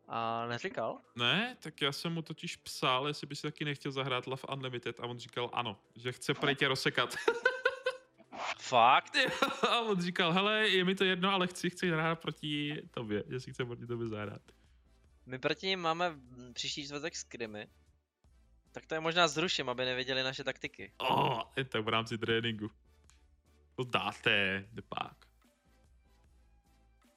[0.07, 1.01] A neříkal?
[1.15, 4.99] Ne, tak já jsem mu totiž psal, jestli by si taky nechtěl zahrát Love Unlimited
[4.99, 7.15] a on říkal ano, že chce prej tě rozsekat.
[8.57, 9.15] Fakt?
[9.69, 13.39] a on říkal, hele, je mi to jedno, ale chci, chci hrát proti tobě, že
[13.39, 14.41] si chce proti tobě zahrát.
[15.25, 16.15] My proti ním máme
[16.53, 17.67] příští čtvrtek skrimy.
[18.71, 20.91] Tak to je možná zruším, aby nevěděli naše taktiky.
[20.97, 22.71] Oh, jen tak v rámci tréninku.
[23.75, 25.17] To dáte, nepák.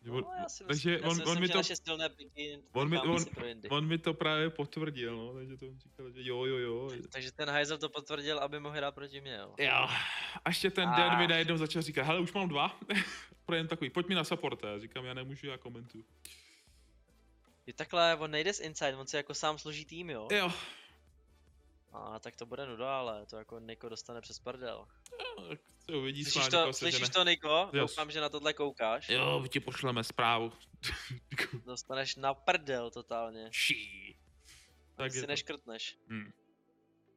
[0.05, 1.59] No, si takže myslím, on- si on myslím mi to-
[2.73, 3.25] on mi- on-.
[3.71, 6.91] On mi to právě potvrdil, no, takže to on říkal, že jo, jo, jo.
[7.13, 9.55] Takže ten Heizel to potvrdil, aby mohl hrát proti mě, jo.
[9.59, 9.89] Jo,
[10.45, 12.81] a ještě ten den mi najednou začal říkat, hele, už mám dva.
[13.47, 16.05] Pro jen takový, pojď mi na support, já říkám, já nemůžu, já komentuju.
[17.67, 20.29] Je takhle, on nejde z inside, on si jako sám složí tým, jo.
[20.33, 20.53] Jo,
[21.93, 24.87] A tak to bude nuda, ale to jako Niko dostane přes prdel.
[25.49, 27.71] tak se uvidí Slyšíš to, slyšíš to, Niko?
[27.73, 27.81] Yes.
[27.81, 29.09] Doufám, že na tohle koukáš.
[29.09, 30.53] Jo, my ti pošleme zprávu.
[31.67, 33.49] Dostaneš na prdel totálně.
[33.51, 34.17] Ší.
[34.95, 35.27] Tak si to.
[35.27, 35.99] neškrtneš.
[36.09, 36.33] Hm.